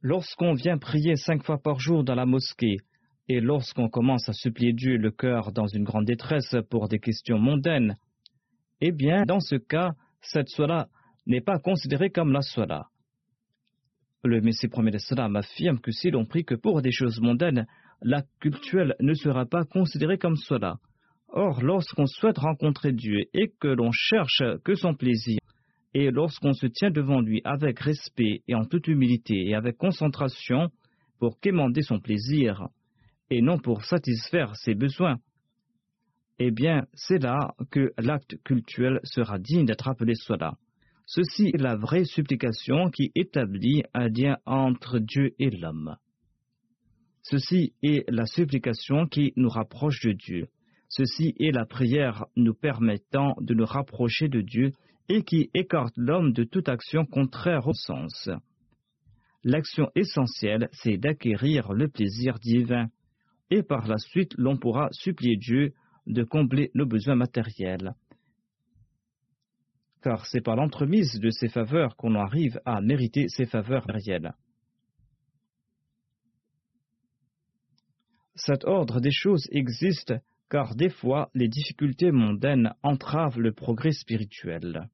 Lorsqu'on 0.02 0.54
vient 0.54 0.78
prier 0.78 1.16
cinq 1.16 1.44
fois 1.44 1.58
par 1.58 1.80
jour 1.80 2.04
dans 2.04 2.14
la 2.14 2.28
mosquée, 2.28 2.78
et 3.28 3.40
lorsqu'on 3.40 3.90
commence 3.90 4.30
à 4.30 4.34
supplier 4.34 4.74
Dieu 4.74 4.98
le 4.98 5.10
cœur 5.10 5.52
dans 5.52 5.66
une 5.66 5.84
grande 5.84 6.06
détresse 6.06 6.56
pour 6.70 6.90
des 6.90 7.00
questions 7.00 7.40
mondaines, 7.40 7.98
eh 8.82 8.92
bien, 8.92 9.24
dans 9.24 9.40
ce 9.40 9.56
cas, 9.56 9.94
cette 10.22 10.50
soila 10.50 10.90
n'est 11.26 11.42
pas 11.42 11.58
considérée 11.58 12.12
comme 12.12 12.34
la 12.34 12.42
soila. 12.42 12.88
Le 14.24 14.42
Messie 14.42 14.68
premier 14.68 14.92
de 14.92 15.38
affirme 15.38 15.80
que 15.80 15.92
si 15.92 16.12
l'on 16.12 16.26
prie 16.26 16.46
que 16.46 16.56
pour 16.56 16.82
des 16.82 16.92
choses 16.92 17.20
mondaines, 17.20 17.66
l'acte 18.04 18.30
cultuel 18.40 18.96
ne 19.00 19.14
sera 19.14 19.46
pas 19.46 19.64
considéré 19.64 20.18
comme 20.18 20.36
cela. 20.36 20.78
Or, 21.30 21.64
lorsqu'on 21.64 22.06
souhaite 22.06 22.38
rencontrer 22.38 22.92
Dieu 22.92 23.26
et 23.34 23.52
que 23.60 23.68
l'on 23.68 23.92
cherche 23.92 24.44
que 24.64 24.76
son 24.76 24.94
plaisir, 24.94 25.40
et 25.96 26.12
lorsqu'on 26.12 26.54
se 26.54 26.68
tient 26.68 26.92
devant 26.92 27.22
lui 27.22 27.42
avec 27.44 27.80
respect 27.80 28.42
et 28.48 28.56
en 28.56 28.66
toute 28.66 28.88
humilité 28.88 29.48
et 29.48 29.56
avec 29.56 29.78
concentration 29.78 30.70
pour 31.20 31.40
quémander 31.40 31.82
son 31.82 32.00
plaisir, 32.00 32.68
et 33.30 33.42
non 33.42 33.58
pour 33.58 33.84
satisfaire 33.84 34.56
ses 34.56 34.76
besoins, 34.76 35.18
eh 36.40 36.52
bien, 36.52 36.86
c'est 36.94 37.20
là 37.20 37.54
que 37.72 37.94
l'acte 37.98 38.36
cultuel 38.44 39.00
sera 39.04 39.40
digne 39.40 39.66
d'être 39.66 39.88
appelé 39.88 40.14
cela. 40.16 40.56
Ceci 41.06 41.52
est 41.54 41.62
la 41.62 41.76
vraie 41.76 42.06
supplication 42.06 42.90
qui 42.90 43.12
établit 43.16 43.84
un 43.94 44.08
lien 44.08 44.38
entre 44.46 45.00
Dieu 45.00 45.34
et 45.40 45.50
l'homme. 45.50 45.96
Ceci 47.24 47.74
est 47.82 48.04
la 48.10 48.26
supplication 48.26 49.08
qui 49.08 49.32
nous 49.38 49.50
rapproche 49.50 50.02
de 50.02 50.12
Dieu. 50.12 50.48
Ceci 50.90 51.34
est 51.40 51.52
la 51.52 51.66
prière 51.66 52.26
nous 52.36 52.54
permettant 52.54 53.36
de 53.40 53.54
nous 53.54 53.66
rapprocher 53.66 54.28
de 54.28 54.42
Dieu 54.42 54.74
et 55.08 55.24
qui 55.24 55.50
écarte 55.54 55.94
l'homme 55.96 56.34
de 56.34 56.44
toute 56.44 56.68
action 56.68 57.06
contraire 57.06 57.66
au 57.68 57.74
sens. 57.74 58.30
L'action 59.44 59.90
essentielle, 59.96 60.70
c'est 60.74 60.98
d'acquérir 60.98 61.72
le 61.74 61.88
plaisir 61.88 62.40
divin, 62.40 62.88
et 63.50 63.64
par 63.64 63.88
la 63.88 63.98
suite 63.98 64.34
l'on 64.38 64.58
pourra 64.58 64.90
supplier 64.92 65.38
Dieu 65.38 65.74
de 66.08 66.24
combler 66.24 66.72
nos 66.74 66.86
besoins 66.86 67.16
matériels. 67.16 67.94
Car 70.02 70.26
c'est 70.26 70.42
par 70.42 70.58
l'entremise 70.58 71.20
de 71.20 71.30
ces 71.30 71.48
faveurs 71.48 71.96
qu'on 71.96 72.16
arrive 72.16 72.60
à 72.66 72.82
mériter 72.82 73.30
ces 73.30 73.46
faveurs 73.46 73.86
réelles. 73.86 74.34
Cet 78.36 78.66
ordre 78.66 79.00
des 79.00 79.12
choses 79.12 79.48
existe 79.52 80.14
car 80.50 80.76
des 80.76 80.90
fois 80.90 81.30
les 81.34 81.48
difficultés 81.48 82.12
mondaines 82.12 82.74
entravent 82.84 83.40
le 83.40 83.54
progrès 83.54 83.92
spirituel. 83.92 84.90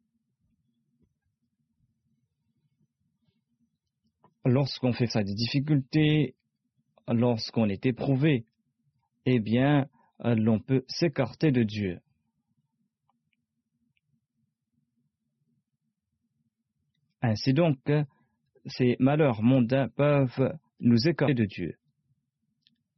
Lorsqu'on 4.45 4.93
fait 4.93 5.07
ça 5.07 5.23
des 5.23 5.33
difficultés, 5.33 6.35
lorsqu'on 7.07 7.67
est 7.67 7.85
éprouvé, 7.85 8.45
eh 9.25 9.39
bien, 9.39 9.87
l'on 10.23 10.59
peut 10.59 10.85
s'écarter 10.87 11.51
de 11.51 11.63
Dieu. 11.63 11.99
Ainsi 17.21 17.53
donc, 17.53 17.79
ces 18.65 18.95
malheurs 18.99 19.41
mondains 19.41 19.89
peuvent 19.89 20.57
nous 20.79 21.07
écarter 21.07 21.33
de 21.33 21.45
Dieu. 21.45 21.78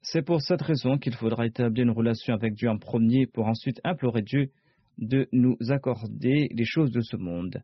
C'est 0.03 0.23
pour 0.23 0.41
cette 0.41 0.63
raison 0.63 0.97
qu'il 0.97 1.13
faudra 1.13 1.45
établir 1.45 1.83
une 1.83 1.91
relation 1.91 2.33
avec 2.33 2.55
Dieu 2.55 2.69
en 2.69 2.79
premier 2.79 3.27
pour 3.27 3.45
ensuite 3.45 3.79
implorer 3.83 4.23
Dieu 4.23 4.49
de 4.97 5.27
nous 5.31 5.57
accorder 5.69 6.49
les 6.51 6.65
choses 6.65 6.91
de 6.91 7.01
ce 7.01 7.17
monde. 7.17 7.61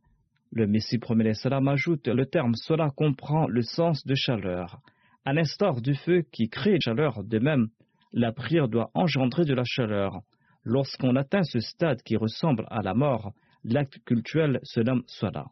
Le 0.51 0.67
Messie 0.67 0.99
premier 0.99 1.33
salam 1.33 1.67
ajoute 1.67 2.07
le 2.07 2.27
terme 2.27 2.53
cela 2.53 2.91
comprend 2.95 3.47
le 3.47 3.63
sens 3.63 4.05
de 4.05 4.13
chaleur. 4.13 4.79
À 5.25 5.33
l'instar 5.33 5.81
du 5.81 5.95
feu 5.95 6.23
qui 6.31 6.47
crée 6.47 6.73
la 6.73 6.79
chaleur, 6.79 7.23
de 7.23 7.39
même, 7.39 7.69
la 8.13 8.31
prière 8.31 8.67
doit 8.67 8.91
engendrer 8.93 9.43
de 9.43 9.55
la 9.55 9.65
chaleur. 9.65 10.21
Lorsqu'on 10.63 11.15
atteint 11.15 11.43
ce 11.43 11.59
stade 11.59 12.03
qui 12.03 12.17
ressemble 12.17 12.65
à 12.69 12.83
la 12.83 12.93
mort, 12.93 13.33
l'acte 13.63 13.97
cultuel 14.05 14.59
se 14.63 14.79
nomme 14.79 15.03
Swala. 15.07 15.47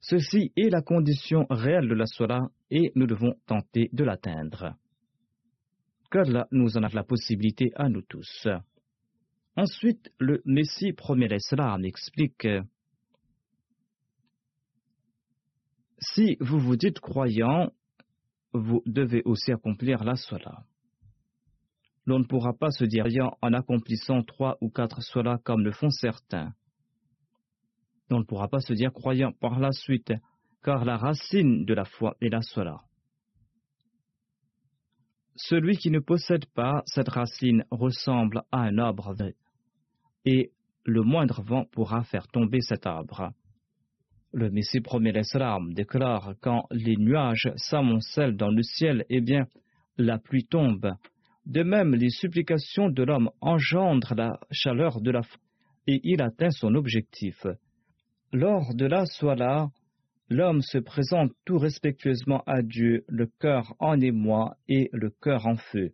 Ceci 0.00 0.52
est 0.56 0.70
la 0.70 0.82
condition 0.82 1.46
réelle 1.48 1.88
de 1.88 1.94
la 1.94 2.06
Swala 2.06 2.48
et 2.70 2.92
nous 2.94 3.06
devons 3.06 3.34
tenter 3.46 3.88
de 3.92 4.04
l'atteindre. 4.04 4.76
Là, 6.14 6.48
nous 6.50 6.76
en 6.76 6.82
a 6.82 6.88
la 6.88 7.04
possibilité 7.04 7.70
à 7.74 7.88
nous 7.88 8.02
tous. 8.02 8.48
Ensuite, 9.56 10.12
le 10.18 10.40
Messie 10.44 10.92
premier 10.92 11.34
Islam 11.34 11.84
explique 11.84 12.46
Si 15.98 16.36
vous 16.40 16.58
vous 16.60 16.76
dites 16.76 17.00
croyant, 17.00 17.72
vous 18.52 18.82
devez 18.86 19.22
aussi 19.24 19.52
accomplir 19.52 20.04
la 20.04 20.14
Swala. 20.14 20.64
L'on 22.06 22.20
ne 22.20 22.24
pourra 22.24 22.54
pas 22.54 22.70
se 22.70 22.84
dire 22.84 23.04
croyant 23.04 23.36
en 23.42 23.52
accomplissant 23.52 24.22
trois 24.22 24.56
ou 24.60 24.70
quatre 24.70 25.02
Swala 25.02 25.38
comme 25.44 25.64
le 25.64 25.72
font 25.72 25.90
certains. 25.90 26.54
On 28.10 28.20
ne 28.20 28.24
pourra 28.24 28.48
pas 28.48 28.60
se 28.60 28.72
dire 28.72 28.92
croyant 28.92 29.32
par 29.32 29.58
la 29.58 29.72
suite, 29.72 30.14
car 30.62 30.84
la 30.84 30.96
racine 30.96 31.66
de 31.66 31.74
la 31.74 31.84
foi 31.84 32.16
est 32.20 32.30
la 32.30 32.40
Swala. 32.40 32.87
Celui 35.40 35.76
qui 35.76 35.92
ne 35.92 36.00
possède 36.00 36.46
pas 36.46 36.82
cette 36.86 37.08
racine 37.08 37.64
ressemble 37.70 38.42
à 38.50 38.62
un 38.62 38.76
arbre 38.78 39.14
et 40.24 40.50
le 40.84 41.02
moindre 41.02 41.42
vent 41.42 41.64
pourra 41.64 42.02
faire 42.02 42.26
tomber 42.26 42.60
cet 42.60 42.86
arbre. 42.86 43.30
Le 44.32 44.50
Messie 44.50 44.80
premier 44.80 45.12
l'Islam 45.12 45.72
déclare 45.74 46.34
quand 46.40 46.66
les 46.72 46.96
nuages 46.96 47.52
s'amoncellent 47.54 48.36
dans 48.36 48.50
le 48.50 48.64
ciel, 48.64 49.04
eh 49.10 49.20
bien, 49.20 49.46
la 49.96 50.18
pluie 50.18 50.44
tombe. 50.44 50.92
De 51.46 51.62
même, 51.62 51.94
les 51.94 52.10
supplications 52.10 52.90
de 52.90 53.04
l'homme 53.04 53.30
engendrent 53.40 54.16
la 54.16 54.40
chaleur 54.50 55.00
de 55.00 55.12
la 55.12 55.22
foi 55.22 55.40
et 55.86 56.00
il 56.02 56.20
atteint 56.20 56.50
son 56.50 56.74
objectif. 56.74 57.46
Lors 58.32 58.74
de 58.74 58.86
la 58.86 59.06
soie-là, 59.06 59.68
l'homme 60.28 60.62
se 60.62 60.78
présente 60.78 61.32
tout 61.44 61.58
respectueusement 61.58 62.42
à 62.46 62.62
Dieu, 62.62 63.04
le 63.08 63.26
cœur 63.26 63.74
en 63.78 64.00
émoi 64.00 64.56
et 64.68 64.90
le 64.92 65.10
cœur 65.10 65.46
en 65.46 65.56
feu. 65.56 65.92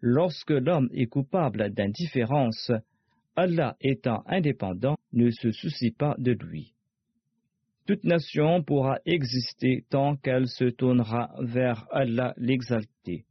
Lorsque 0.00 0.50
l'homme 0.50 0.88
est 0.92 1.06
coupable 1.06 1.70
d'indifférence, 1.70 2.72
Allah 3.36 3.76
étant 3.80 4.22
indépendant, 4.26 4.96
ne 5.12 5.30
se 5.30 5.50
soucie 5.52 5.92
pas 5.92 6.14
de 6.18 6.32
lui. 6.32 6.74
Toute 7.86 8.04
nation 8.04 8.62
pourra 8.62 8.98
exister 9.04 9.84
tant 9.90 10.16
qu'elle 10.16 10.48
se 10.48 10.64
tournera 10.64 11.34
vers 11.40 11.86
Allah 11.90 12.34
l'exalté. 12.36 13.24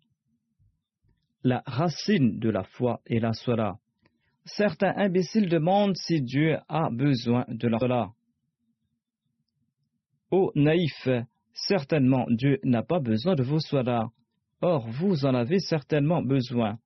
La 1.44 1.64
racine 1.66 2.40
de 2.40 2.50
la 2.50 2.64
foi 2.64 3.02
est 3.06 3.20
la 3.20 3.34
sola. 3.34 3.78
Certains 4.46 4.94
imbéciles 4.98 5.48
demandent 5.48 5.96
si 5.96 6.22
Dieu 6.22 6.58
a 6.68 6.90
besoin 6.90 7.46
de 7.48 7.68
la 7.68 7.80
sola. 7.80 8.10
Ô 10.32 10.52
naïf, 10.56 11.08
certainement 11.54 12.26
Dieu 12.30 12.60
n'a 12.64 12.84
pas 12.84 13.00
besoin 13.00 13.36
de 13.36 13.44
vos 13.44 13.60
solas. 13.60 14.10
Or, 14.62 14.88
vous 14.88 15.26
en 15.26 15.34
avez 15.34 15.60
certainement 15.60 16.22
besoin. 16.22 16.78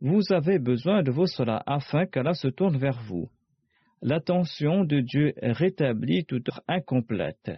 Vous 0.00 0.22
avez 0.30 0.58
besoin 0.58 1.02
de 1.02 1.12
vos 1.12 1.26
solas 1.26 1.62
afin 1.66 2.06
qu'Allah 2.06 2.34
se 2.34 2.48
tourne 2.48 2.76
vers 2.76 3.00
vous. 3.02 3.30
L'attention 4.00 4.84
de 4.84 5.00
Dieu 5.00 5.32
rétablit 5.40 6.24
toute 6.24 6.50
incomplète. 6.66 7.52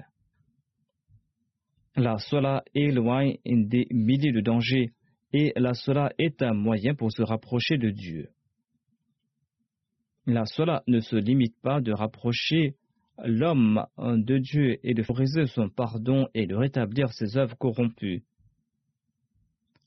La 1.96 2.18
sola 2.18 2.62
éloigne 2.74 3.38
des 3.46 3.86
milliers 3.90 4.32
de 4.32 4.40
dangers 4.40 4.90
et 5.32 5.52
la 5.56 5.72
sola 5.72 6.12
est 6.18 6.42
un 6.42 6.52
moyen 6.52 6.94
pour 6.94 7.10
se 7.12 7.22
rapprocher 7.22 7.78
de 7.78 7.90
Dieu. 7.90 8.28
La 10.26 10.44
sola 10.44 10.82
ne 10.86 11.00
se 11.00 11.16
limite 11.16 11.56
pas 11.62 11.80
de 11.80 11.92
rapprocher 11.92 12.74
l'homme 13.24 13.84
de 13.98 14.38
Dieu 14.38 14.78
et 14.82 14.94
de 14.94 15.02
favoriser 15.02 15.46
son 15.46 15.68
pardon 15.68 16.28
et 16.34 16.46
de 16.46 16.54
rétablir 16.54 17.12
ses 17.12 17.36
œuvres 17.36 17.56
corrompues. 17.56 18.22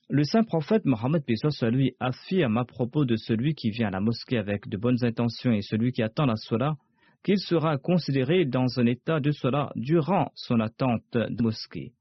Le 0.10 0.24
saint 0.24 0.44
prophète 0.44 0.86
Mohammed 0.86 1.24
lui 1.64 1.96
affirme 2.00 2.58
à 2.58 2.64
propos 2.64 3.04
de 3.04 3.18
celui 3.18 3.56
qui 3.56 3.72
vient 3.72 3.90
à 3.90 3.92
la 3.92 4.00
mosquée 4.00 4.38
avec 4.38 4.70
de 4.70 4.78
bonnes 4.78 5.04
intentions 5.04 5.52
et 5.52 5.62
celui 5.62 5.92
qui 5.92 6.02
attend 6.02 6.26
la 6.26 6.38
sola 6.38 6.76
qu'il 7.24 7.40
sera 7.40 7.78
considéré 7.78 8.46
dans 8.46 8.80
un 8.80 8.86
état 8.86 9.20
de 9.20 9.32
sola 9.32 9.72
durant 9.76 10.32
son 10.34 10.62
attente 10.62 11.04
de 11.14 11.44
mosquée. 11.44 11.92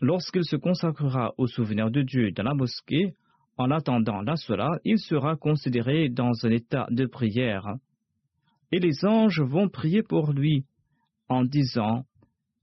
Lorsqu'il 0.00 0.44
se 0.44 0.54
consacrera 0.54 1.34
au 1.36 1.48
souvenir 1.48 1.90
de 1.90 2.02
Dieu 2.02 2.30
dans 2.30 2.44
la 2.44 2.54
mosquée, 2.54 3.14
en 3.56 3.72
attendant 3.72 4.22
la 4.22 4.36
sola, 4.36 4.78
il 4.84 5.00
sera 5.00 5.34
considéré 5.34 6.08
dans 6.08 6.30
un 6.46 6.50
état 6.50 6.86
de 6.90 7.06
prière. 7.06 7.74
Et 8.72 8.80
les 8.80 9.04
anges 9.04 9.40
vont 9.40 9.68
prier 9.68 10.02
pour 10.02 10.32
lui 10.32 10.64
en 11.28 11.44
disant 11.44 12.04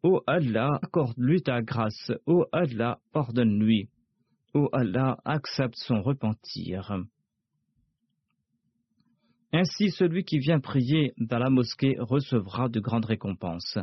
Ô 0.03 0.21
Allah, 0.27 0.79
accorde-lui 0.83 1.41
ta 1.41 1.61
grâce. 1.63 2.11
Ô 2.27 2.45
Allah, 2.51 2.99
pardonne-lui. 3.11 3.89
Ô 4.53 4.69
Allah, 4.71 5.17
accepte 5.25 5.77
son 5.77 6.01
repentir. 6.01 6.95
Ainsi, 9.51 9.89
celui 9.89 10.23
qui 10.23 10.37
vient 10.37 10.59
prier 10.59 11.13
dans 11.17 11.39
la 11.39 11.49
mosquée 11.49 11.95
recevra 11.97 12.69
de 12.69 12.79
grandes 12.79 13.05
récompenses. 13.05 13.79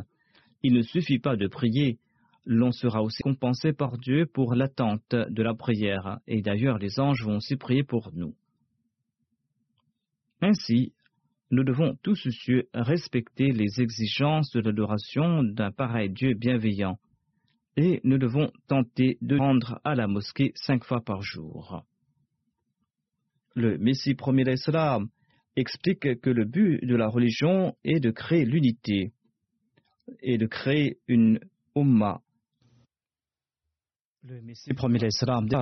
Il 0.61 0.73
ne 0.73 0.81
suffit 0.81 1.19
pas 1.19 1.35
de 1.35 1.47
prier, 1.47 1.99
l'on 2.45 2.71
sera 2.71 3.01
aussi 3.01 3.21
compensé 3.23 3.73
par 3.73 3.97
Dieu 3.97 4.25
pour 4.25 4.55
l'attente 4.55 5.13
de 5.13 5.43
la 5.43 5.53
prière, 5.53 6.19
et 6.27 6.41
d'ailleurs 6.41 6.77
les 6.77 6.99
anges 6.99 7.23
vont 7.23 7.37
aussi 7.37 7.57
prier 7.57 7.83
pour 7.83 8.11
nous. 8.13 8.35
Ainsi, 10.41 10.93
nous 11.53 11.63
devons 11.63 11.95
tous 12.01 12.27
respecter 12.73 13.51
les 13.51 13.79
exigences 13.79 14.49
de 14.53 14.59
l'adoration 14.59 15.43
d'un 15.43 15.71
pareil 15.71 16.09
Dieu 16.09 16.33
bienveillant, 16.33 16.97
et 17.77 18.01
nous 18.03 18.17
devons 18.17 18.51
tenter 18.67 19.19
de 19.21 19.37
rendre 19.37 19.79
à 19.83 19.93
la 19.93 20.07
mosquée 20.07 20.51
cinq 20.55 20.83
fois 20.83 21.01
par 21.01 21.21
jour. 21.21 21.83
Le 23.55 23.77
Messie 23.77 24.15
premier 24.15 24.43
d'Islam 24.43 25.09
explique 25.55 26.19
que 26.21 26.29
le 26.31 26.45
but 26.45 26.83
de 26.83 26.95
la 26.95 27.07
religion 27.07 27.75
est 27.83 27.99
de 27.99 28.09
créer 28.09 28.45
l'unité 28.45 29.11
et 30.23 30.39
de 30.39 30.47
créer 30.47 30.97
une 31.07 31.39
Ummah. 31.75 32.21
Le 34.23 34.41
Messie 34.41 34.73
premier 34.73 34.97
d'Islam 34.97 35.47
dit 35.47 35.55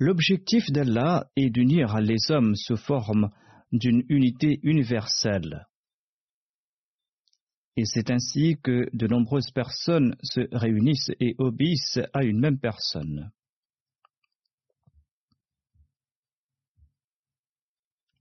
L'objectif 0.00 0.64
d'Allah 0.72 1.28
est 1.36 1.50
d'unir 1.50 2.00
les 2.00 2.18
hommes 2.30 2.56
sous 2.56 2.76
forme 2.76 3.30
d'une 3.72 4.04
unité 4.08 4.60
universelle. 4.62 5.66
Et 7.76 7.84
c'est 7.84 8.10
ainsi 8.10 8.58
que 8.62 8.88
de 8.92 9.06
nombreuses 9.06 9.50
personnes 9.50 10.14
se 10.22 10.40
réunissent 10.52 11.10
et 11.20 11.34
obéissent 11.38 12.00
à 12.12 12.22
une 12.22 12.38
même 12.38 12.58
personne. 12.58 13.32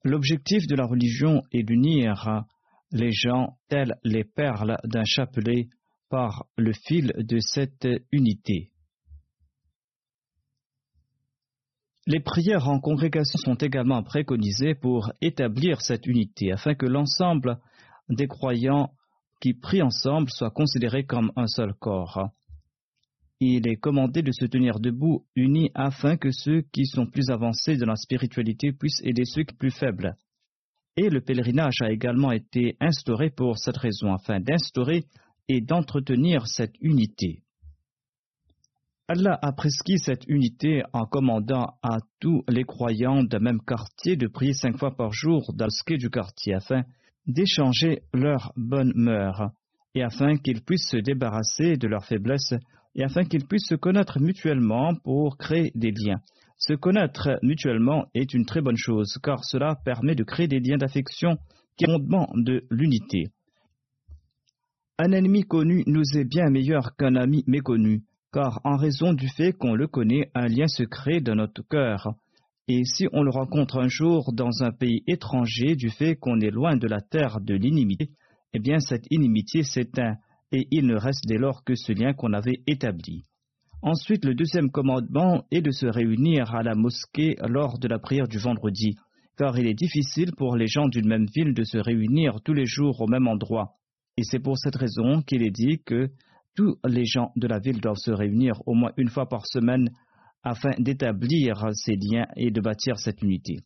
L'objectif 0.04 0.66
de 0.68 0.76
la 0.76 0.86
religion 0.86 1.44
est 1.52 1.64
d'unir 1.64 2.46
les 2.92 3.12
gens 3.12 3.58
tels 3.68 3.96
les 4.04 4.24
perles 4.24 4.78
d'un 4.86 5.04
chapelet 5.06 5.70
par 6.10 6.46
le 6.58 6.74
fil 6.74 7.14
de 7.18 7.40
cette 7.40 7.88
unité. 8.12 8.71
Les 12.08 12.20
prières 12.20 12.68
en 12.68 12.80
congrégation 12.80 13.38
sont 13.38 13.56
également 13.56 14.02
préconisées 14.02 14.74
pour 14.74 15.12
établir 15.22 15.82
cette 15.82 16.08
unité 16.08 16.52
afin 16.52 16.74
que 16.74 16.88
l'ensemble 16.88 17.60
des 18.10 18.28
croyants 18.28 18.92
qui 19.40 19.54
prient 19.54 19.84
ensemble 19.84 20.30
soit 20.30 20.52
considéré 20.52 21.06
comme 21.06 21.32
un 21.36 21.48
seul 21.48 21.74
corps. 21.74 22.30
Il 23.40 23.68
est 23.68 23.78
commandé 23.78 24.22
de 24.22 24.32
se 24.32 24.46
tenir 24.46 24.80
debout, 24.80 25.26
unis, 25.36 25.72
afin 25.74 26.16
que 26.16 26.32
ceux 26.32 26.62
qui 26.72 26.86
sont 26.86 27.08
plus 27.08 27.30
avancés 27.30 27.76
dans 27.76 27.88
la 27.88 27.96
spiritualité 27.96 28.72
puissent 28.72 29.02
aider 29.04 29.26
ceux 29.26 29.44
qui 29.44 29.54
sont 29.54 29.60
plus 29.60 29.72
faibles. 29.72 30.16
Et 30.96 31.10
le 31.10 31.22
pèlerinage 31.22 31.82
a 31.82 31.92
également 31.92 32.32
été 32.32 32.78
instauré 32.80 33.32
pour 33.32 33.58
cette 33.58 33.78
raison, 33.78 34.14
afin 34.14 34.40
d'instaurer 34.40 35.06
et 35.48 35.60
d'entretenir 35.60 36.46
cette 36.46 36.76
unité. 36.82 37.42
Allah 39.14 39.38
a 39.42 39.52
prescrit 39.52 40.00
cette 40.00 40.26
unité 40.30 40.84
en 40.94 41.06
commandant 41.06 41.74
à 41.84 41.98
tous 42.22 42.46
les 42.48 42.64
croyants 42.64 43.26
d'un 43.26 43.40
même 43.40 43.60
quartier 43.60 44.16
de 44.16 44.28
prier 44.28 44.54
cinq 44.54 44.78
fois 44.78 44.96
par 44.96 45.12
jour 45.12 45.52
dans 45.54 45.66
le 45.66 45.98
du 45.98 46.10
quartier 46.10 46.54
afin 46.54 46.84
d'échanger 47.28 48.04
leurs 48.14 48.54
bonnes 48.56 48.94
mœurs 48.96 49.52
et 49.96 50.02
afin 50.02 50.38
qu'ils 50.38 50.62
puissent 50.62 50.88
se 50.90 50.96
débarrasser 50.96 51.76
de 51.76 51.90
leurs 51.90 52.06
faiblesses 52.06 52.54
et 52.96 53.04
afin 53.04 53.26
qu'ils 53.26 53.46
puissent 53.46 53.68
se 53.68 53.76
connaître 53.76 54.22
mutuellement 54.22 54.96
pour 55.04 55.38
créer 55.38 55.74
des 55.76 55.92
liens. 55.92 56.22
Se 56.58 56.72
connaître 56.72 57.38
mutuellement 57.44 58.06
est 58.14 58.34
une 58.34 58.46
très 58.46 58.62
bonne 58.62 58.78
chose 58.78 59.18
car 59.22 59.44
cela 59.44 59.76
permet 59.84 60.16
de 60.16 60.24
créer 60.24 60.48
des 60.48 60.62
liens 60.62 60.78
d'affection 60.78 61.38
qui 61.76 61.84
fondement 61.84 62.30
de 62.34 62.64
l'unité. 62.72 63.26
Un 64.98 65.12
ennemi 65.12 65.44
connu 65.44 65.84
nous 65.86 66.18
est 66.18 66.24
bien 66.24 66.50
meilleur 66.50 66.96
qu'un 66.96 67.16
ami 67.16 67.44
méconnu 67.46 68.04
car 68.34 68.62
en 68.64 68.78
raison 68.78 69.14
du 69.14 69.28
fait 69.28 69.54
qu'on 69.54 69.76
le 69.76 69.88
connaît, 69.88 70.32
un 70.34 70.48
lien 70.48 70.68
secret 70.68 71.20
dans 71.22 71.36
notre 71.36 71.62
cœur. 71.68 72.14
Et 72.68 72.84
si 72.86 73.08
on 73.12 73.24
le 73.24 73.30
rencontre 73.32 73.80
un 73.80 73.88
jour 73.88 74.32
dans 74.34 74.64
un 74.64 74.72
pays 74.72 75.04
étranger, 75.08 75.76
du 75.76 75.90
fait 75.90 76.16
qu'on 76.16 76.40
est 76.40 76.52
loin 76.52 76.78
de 76.78 76.88
la 76.88 77.02
terre 77.02 77.42
de 77.42 77.56
l'inimité, 77.56 78.12
eh 78.54 78.60
bien 78.60 78.80
cette 78.80 79.06
inimitié 79.10 79.64
s'éteint, 79.64 80.16
et 80.52 80.68
il 80.72 80.86
ne 80.86 80.96
reste 80.96 81.26
dès 81.28 81.38
lors 81.38 81.64
que 81.64 81.76
ce 81.76 81.92
lien 81.92 82.14
qu'on 82.14 82.34
avait 82.34 82.62
établi. 82.68 83.24
Ensuite, 83.82 84.26
le 84.26 84.36
deuxième 84.36 84.70
commandement 84.70 85.44
est 85.52 85.62
de 85.62 85.72
se 85.72 85.88
réunir 85.88 86.54
à 86.54 86.62
la 86.62 86.76
mosquée 86.76 87.36
lors 87.48 87.80
de 87.80 87.88
la 87.88 88.00
prière 88.00 88.28
du 88.28 88.38
vendredi, 88.38 88.96
car 89.38 89.58
il 89.58 89.66
est 89.66 89.74
difficile 89.74 90.34
pour 90.38 90.56
les 90.56 90.68
gens 90.68 90.88
d'une 90.88 91.08
même 91.08 91.26
ville 91.26 91.54
de 91.54 91.64
se 91.64 91.78
réunir 91.78 92.42
tous 92.46 92.54
les 92.54 92.68
jours 92.68 93.02
au 93.02 93.08
même 93.08 93.28
endroit. 93.28 93.74
Et 94.18 94.24
c'est 94.24 94.40
pour 94.40 94.58
cette 94.58 94.76
raison 94.76 95.22
qu'il 95.22 95.42
est 95.42 95.52
dit 95.52 95.82
que 95.84 96.12
tous 96.56 96.78
les 96.86 97.06
gens 97.06 97.32
de 97.36 97.48
la 97.48 97.60
ville 97.60 97.82
doivent 97.82 97.96
se 97.96 98.12
réunir 98.12 98.62
au 98.66 98.74
moins 98.74 98.92
une 98.98 99.10
fois 99.10 99.28
par 99.28 99.46
semaine 99.48 99.90
afin 100.44 100.72
d'établir 100.80 101.70
ces 101.74 101.96
liens 101.96 102.28
et 102.36 102.52
de 102.52 102.62
bâtir 102.62 102.98
cette 102.98 103.22
unité. 103.22 103.60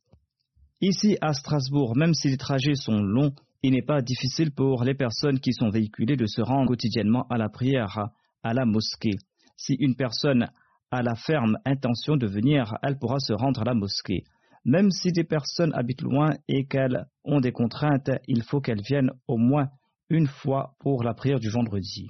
Ici, 0.82 1.18
à 1.22 1.34
Strasbourg, 1.34 1.96
même 1.96 2.14
si 2.14 2.30
les 2.30 2.38
trajets 2.38 2.76
sont 2.76 3.00
longs, 3.02 3.34
il 3.64 3.72
n'est 3.72 3.82
pas 3.82 4.02
difficile 4.02 4.52
pour 4.52 4.84
les 4.84 4.94
personnes 4.94 5.40
qui 5.40 5.54
sont 5.54 5.70
véhiculées 5.70 6.18
de 6.18 6.28
se 6.28 6.42
rendre 6.42 6.68
quotidiennement 6.68 7.26
à 7.30 7.38
la 7.38 7.50
prière, 7.50 8.10
à 8.44 8.54
la 8.54 8.66
mosquée. 8.66 9.18
Si 9.58 9.76
une 9.80 9.96
personne 9.96 10.48
a 10.92 11.02
la 11.02 11.16
ferme 11.16 11.58
intention 11.66 12.18
de 12.18 12.28
venir, 12.28 12.76
elle 12.84 13.00
pourra 13.00 13.20
se 13.20 13.34
rendre 13.34 13.62
à 13.62 13.66
la 13.66 13.74
mosquée. 13.74 14.24
Même 14.66 14.92
si 14.92 15.12
des 15.12 15.24
personnes 15.24 15.74
habitent 15.74 16.02
loin 16.02 16.32
et 16.48 16.66
qu'elles 16.66 17.06
ont 17.24 17.40
des 17.40 17.52
contraintes, 17.52 18.12
il 18.28 18.44
faut 18.44 18.62
qu'elles 18.62 18.82
viennent 18.82 19.12
au 19.28 19.38
moins 19.38 19.70
une 20.10 20.28
fois 20.28 20.76
pour 20.80 21.04
la 21.04 21.14
prière 21.14 21.40
du 21.40 21.50
vendredi. 21.50 22.10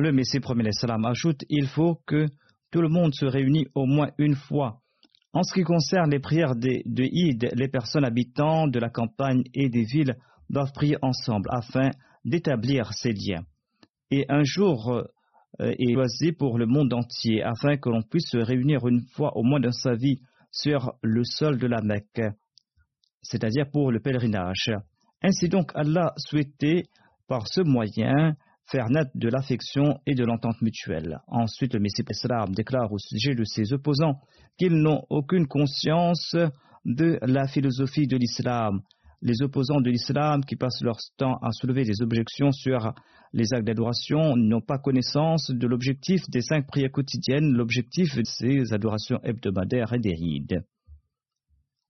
Le 0.00 0.12
Messie 0.12 0.40
premier 0.40 0.72
salam 0.72 1.04
ajoute 1.04 1.44
il 1.50 1.66
faut 1.66 2.00
que 2.06 2.24
tout 2.70 2.80
le 2.80 2.88
monde 2.88 3.12
se 3.14 3.26
réunisse 3.26 3.68
au 3.74 3.84
moins 3.84 4.08
une 4.16 4.34
fois. 4.34 4.80
En 5.34 5.42
ce 5.42 5.52
qui 5.52 5.62
concerne 5.62 6.10
les 6.10 6.20
prières 6.20 6.56
de, 6.56 6.80
de 6.86 7.54
les 7.54 7.68
personnes 7.68 8.06
habitant 8.06 8.66
de 8.66 8.78
la 8.78 8.88
campagne 8.88 9.42
et 9.52 9.68
des 9.68 9.84
villes 9.84 10.16
doivent 10.48 10.72
prier 10.72 10.96
ensemble 11.02 11.50
afin 11.52 11.90
d'établir 12.24 12.94
ces 12.94 13.12
liens. 13.12 13.44
Et 14.10 14.24
un 14.30 14.42
jour 14.42 14.90
euh, 14.90 15.04
est 15.58 15.92
choisi 15.92 16.32
pour 16.32 16.56
le 16.56 16.64
monde 16.64 16.94
entier 16.94 17.42
afin 17.42 17.76
que 17.76 17.90
l'on 17.90 18.02
puisse 18.02 18.30
se 18.30 18.38
réunir 18.38 18.86
une 18.88 19.02
fois 19.12 19.36
au 19.36 19.42
moins 19.42 19.60
dans 19.60 19.70
sa 19.70 19.92
vie 19.92 20.22
sur 20.50 20.94
le 21.02 21.24
sol 21.24 21.58
de 21.58 21.66
la 21.66 21.82
Mecque, 21.82 22.22
c'est-à-dire 23.20 23.70
pour 23.70 23.92
le 23.92 24.00
pèlerinage. 24.00 24.72
Ainsi 25.22 25.50
donc, 25.50 25.72
Allah 25.74 26.14
souhaitait 26.16 26.84
par 27.28 27.46
ce 27.48 27.60
moyen 27.60 28.34
faire 28.70 28.88
naître 28.88 29.10
de 29.14 29.28
l'affection 29.28 30.00
et 30.06 30.14
de 30.14 30.24
l'entente 30.24 30.60
mutuelle. 30.62 31.18
Ensuite, 31.26 31.74
le 31.74 31.80
Messie 31.80 32.04
Islam 32.08 32.54
déclare 32.54 32.92
au 32.92 32.98
sujet 32.98 33.34
de 33.34 33.44
ses 33.44 33.72
opposants 33.72 34.20
qu'ils 34.58 34.76
n'ont 34.76 35.04
aucune 35.10 35.46
conscience 35.46 36.36
de 36.84 37.18
la 37.22 37.46
philosophie 37.46 38.06
de 38.06 38.16
l'islam. 38.16 38.80
Les 39.22 39.42
opposants 39.42 39.80
de 39.80 39.90
l'islam 39.90 40.44
qui 40.44 40.56
passent 40.56 40.82
leur 40.82 40.96
temps 41.18 41.36
à 41.42 41.52
soulever 41.52 41.84
des 41.84 42.00
objections 42.00 42.52
sur 42.52 42.94
les 43.32 43.52
actes 43.52 43.66
d'adoration 43.66 44.36
n'ont 44.36 44.62
pas 44.62 44.78
connaissance 44.78 45.50
de 45.50 45.66
l'objectif 45.66 46.22
des 46.30 46.40
cinq 46.40 46.66
prières 46.66 46.90
quotidiennes, 46.90 47.52
l'objectif 47.52 48.16
de 48.16 48.22
ces 48.24 48.72
adorations 48.72 49.20
hebdomadaires 49.22 49.92
et 49.92 49.98
des 49.98 50.14
rides. 50.14 50.64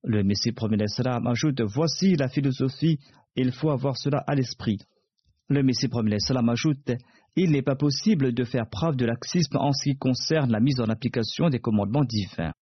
Le 0.02 0.24
Messie 0.24 0.52
premier 0.52 0.78
ajoute 1.04 1.60
Voici 1.60 2.16
la 2.16 2.28
philosophie, 2.28 2.98
il 3.36 3.52
faut 3.52 3.70
avoir 3.70 3.96
cela 3.96 4.24
à 4.26 4.34
l'esprit. 4.34 4.78
Le 5.50 5.62
Messie 5.62 5.88
premier 5.88 6.16
ajoute 6.48 6.92
Il 7.36 7.50
n'est 7.50 7.60
pas 7.60 7.76
possible 7.76 8.32
de 8.32 8.44
faire 8.44 8.68
preuve 8.70 8.96
de 8.96 9.04
laxisme 9.04 9.58
en 9.58 9.72
ce 9.72 9.90
qui 9.90 9.98
concerne 9.98 10.50
la 10.50 10.60
mise 10.60 10.80
en 10.80 10.88
application 10.88 11.50
des 11.50 11.58
commandements 11.58 12.04
divins. 12.04 12.52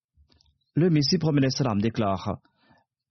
Le 0.75 0.91
Messie 0.91 1.19
premier 1.19 1.49
déclare 1.81 2.39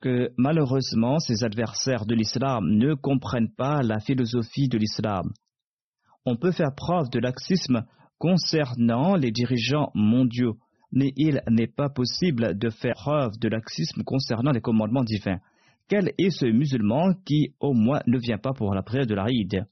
que 0.02 0.32
malheureusement 0.38 1.20
ses 1.20 1.46
adversaires 1.46 2.06
de 2.06 2.16
l'islam 2.16 2.66
ne 2.68 2.94
comprennent 2.94 3.54
pas 3.56 3.82
la 3.82 4.00
philosophie 4.00 4.68
de 4.68 4.78
l'islam 4.78 5.32
on 6.28 6.36
peut 6.36 6.52
faire 6.52 6.76
preuve 6.76 7.10
de 7.10 7.20
laxisme 7.20 7.86
concernant 8.18 9.16
les 9.16 9.32
dirigeants 9.32 9.92
mondiaux, 9.96 10.58
mais 10.92 11.14
il 11.16 11.42
n'est 11.50 11.68
pas 11.68 11.88
possible 11.88 12.58
de 12.58 12.70
faire 12.70 12.96
preuve 12.96 13.40
de 13.40 13.48
laxisme 13.48 14.04
concernant 14.04 14.52
les 14.52 14.60
commandements 14.60 15.06
divins. 15.06 15.40
Quel 15.88 16.12
est 16.18 16.32
ce 16.32 16.46
musulman 16.46 17.14
qui, 17.26 17.54
au 17.60 17.74
moins, 17.74 18.02
ne 18.08 18.20
vient 18.20 18.38
pas 18.38 18.54
pour 18.54 18.74
la 18.74 18.84
prière 18.84 19.08
de 19.08 19.16
la 19.16 19.26
Eid 19.30 19.66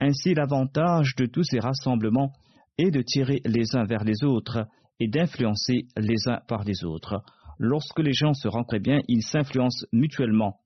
Ainsi, 0.00 0.34
l'avantage 0.34 1.14
de 1.16 1.26
tous 1.26 1.42
ces 1.42 1.58
rassemblements 1.58 2.32
est 2.78 2.90
de 2.90 3.02
tirer 3.02 3.40
les 3.44 3.74
uns 3.74 3.84
vers 3.84 4.04
les 4.04 4.22
autres 4.24 4.66
et 5.00 5.08
d'influencer 5.08 5.86
les 5.96 6.28
uns 6.28 6.40
par 6.46 6.62
les 6.62 6.84
autres. 6.84 7.22
Lorsque 7.58 7.98
les 7.98 8.12
gens 8.12 8.32
se 8.32 8.48
rencontrent 8.48 8.82
bien, 8.82 9.00
ils 9.08 9.22
s'influencent 9.22 9.86
mutuellement. 9.92 10.60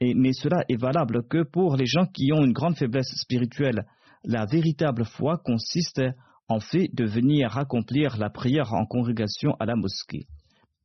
mais 0.00 0.32
cela 0.32 0.64
est 0.68 0.80
valable 0.80 1.26
que 1.28 1.42
pour 1.42 1.76
les 1.76 1.86
gens 1.86 2.06
qui 2.06 2.32
ont 2.32 2.44
une 2.44 2.54
grande 2.54 2.76
faiblesse 2.76 3.12
spirituelle, 3.16 3.86
la 4.24 4.46
véritable 4.46 5.04
foi 5.04 5.36
consiste 5.38 6.00
en 6.48 6.60
fait 6.60 6.88
de 6.94 7.04
venir 7.04 7.58
accomplir 7.58 8.16
la 8.18 8.30
prière 8.30 8.72
en 8.72 8.86
congrégation 8.86 9.54
à 9.60 9.66
la 9.66 9.76
mosquée. 9.76 10.26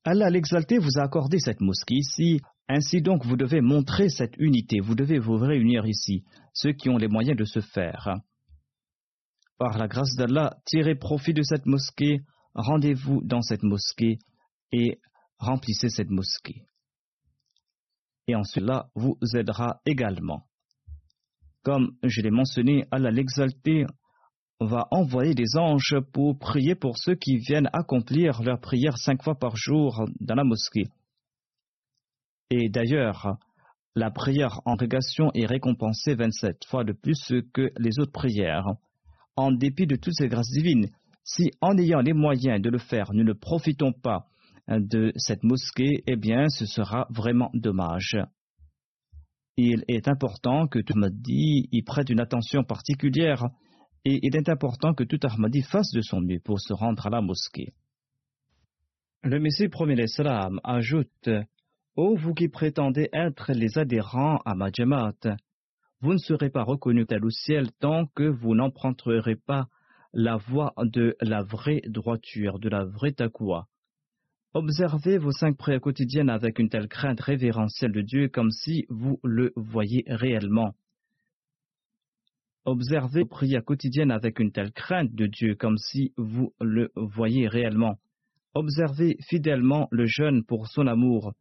Allah 0.03 0.29
l'exalté 0.29 0.77
vous 0.77 0.99
a 0.99 1.03
accordé 1.03 1.39
cette 1.39 1.61
mosquée 1.61 1.95
ici, 1.95 2.41
ainsi 2.67 3.01
donc 3.01 3.25
vous 3.25 3.37
devez 3.37 3.61
montrer 3.61 4.09
cette 4.09 4.35
unité, 4.37 4.79
vous 4.79 4.95
devez 4.95 5.19
vous 5.19 5.37
réunir 5.37 5.85
ici, 5.85 6.23
ceux 6.53 6.71
qui 6.73 6.89
ont 6.89 6.97
les 6.97 7.07
moyens 7.07 7.37
de 7.37 7.45
se 7.45 7.59
faire. 7.59 8.15
Par 9.57 9.77
la 9.77 9.87
grâce 9.87 10.15
d'Allah, 10.15 10.57
tirez 10.65 10.95
profit 10.95 11.33
de 11.33 11.43
cette 11.43 11.65
mosquée, 11.65 12.21
rendez-vous 12.53 13.21
dans 13.23 13.41
cette 13.41 13.63
mosquée 13.63 14.17
et 14.71 14.99
remplissez 15.37 15.89
cette 15.89 16.09
mosquée. 16.09 16.63
Et 18.27 18.35
en 18.35 18.43
cela 18.43 18.89
vous 18.95 19.17
aidera 19.35 19.81
également. 19.85 20.47
Comme 21.63 21.95
je 22.03 22.21
l'ai 22.21 22.31
mentionné, 22.31 22.85
Allah 22.91 23.11
l'exalté 23.11 23.85
va 24.59 24.87
envoyer 24.91 25.35
des 25.35 25.57
anges 25.57 25.95
pour 26.13 26.37
prier 26.37 26.75
pour 26.75 26.97
ceux 26.97 27.15
qui 27.15 27.37
viennent 27.37 27.69
accomplir 27.73 28.41
leur 28.41 28.59
prière 28.59 28.97
cinq 28.97 29.23
fois 29.23 29.35
par 29.35 29.55
jour 29.55 30.05
dans 30.19 30.35
la 30.35 30.43
mosquée. 30.43 30.85
Et 32.49 32.69
d'ailleurs, 32.69 33.37
la 33.95 34.11
prière 34.11 34.61
en 34.65 34.75
régation 34.75 35.31
est 35.33 35.45
récompensée 35.45 36.15
27 36.15 36.65
fois 36.65 36.83
de 36.83 36.93
plus 36.93 37.33
que 37.53 37.71
les 37.77 37.99
autres 37.99 38.11
prières. 38.11 38.67
En 39.35 39.51
dépit 39.51 39.87
de 39.87 39.95
toutes 39.95 40.15
ces 40.15 40.27
grâces 40.27 40.51
divines, 40.51 40.89
si 41.23 41.51
en 41.61 41.77
ayant 41.77 42.01
les 42.01 42.13
moyens 42.13 42.61
de 42.61 42.69
le 42.69 42.77
faire, 42.77 43.13
nous 43.13 43.23
ne 43.23 43.33
profitons 43.33 43.91
pas 43.91 44.25
de 44.67 45.11
cette 45.15 45.43
mosquée, 45.43 46.03
eh 46.07 46.15
bien, 46.15 46.49
ce 46.49 46.65
sera 46.65 47.07
vraiment 47.09 47.49
dommage 47.53 48.17
il 49.57 49.83
est 49.87 50.07
important 50.07 50.67
que 50.67 50.79
tout 50.79 50.93
Ahmadi 50.95 51.69
y 51.71 51.81
prête 51.83 52.09
une 52.09 52.19
attention 52.19 52.63
particulière 52.63 53.45
et 54.03 54.19
il 54.21 54.35
est 54.35 54.49
important 54.49 54.93
que 54.93 55.03
tout 55.03 55.19
Ahmadi 55.23 55.61
fasse 55.61 55.91
de 55.91 56.01
son 56.01 56.21
mieux 56.21 56.39
pour 56.43 56.59
se 56.59 56.73
rendre 56.73 57.07
à 57.07 57.09
la 57.09 57.21
mosquée. 57.21 57.73
Le 59.23 59.39
Messie 59.39 59.69
premier 59.69 59.95
ajoute 60.63 61.29
Ô 61.95 62.15
vous 62.17 62.33
qui 62.33 62.49
prétendez 62.49 63.07
être 63.13 63.53
les 63.53 63.77
adhérents 63.77 64.39
à 64.43 64.53
ma 64.53 64.69
vous 66.01 66.13
ne 66.13 66.17
serez 66.17 66.49
pas 66.49 66.63
reconnus 66.63 67.07
tel 67.07 67.23
au 67.23 67.29
ciel 67.29 67.71
tant 67.79 68.05
que 68.07 68.23
vous 68.23 68.53
n'emprunterez 68.53 69.37
pas 69.37 69.69
la 70.11 70.35
voie 70.35 70.73
de 70.77 71.15
la 71.21 71.41
vraie 71.41 71.81
droiture, 71.87 72.59
de 72.59 72.67
la 72.67 72.83
vraie 72.83 73.13
taqwa. 73.13 73.67
Observez 74.53 75.17
vos 75.17 75.31
cinq 75.31 75.57
prières 75.57 75.79
quotidiennes 75.79 76.29
avec 76.29 76.59
une 76.59 76.67
telle 76.67 76.89
crainte 76.89 77.21
révérentielle 77.21 77.93
de 77.93 78.01
Dieu 78.01 78.27
comme 78.27 78.51
si 78.51 78.85
vous 78.89 79.19
le 79.23 79.53
voyez 79.55 80.03
réellement. 80.07 80.75
Observez 82.65 83.21
vos 83.21 83.29
prières 83.29 83.63
quotidiennes 83.63 84.11
avec 84.11 84.39
une 84.39 84.51
telle 84.51 84.73
crainte 84.73 85.13
de 85.15 85.27
Dieu 85.27 85.55
comme 85.55 85.77
si 85.77 86.13
vous 86.17 86.53
le 86.59 86.91
voyez 86.95 87.47
réellement. 87.47 87.99
Observez 88.53 89.17
fidèlement 89.21 89.87
le 89.91 90.05
jeûne 90.05 90.43
pour 90.43 90.67
son 90.67 90.87
amour. 90.87 91.33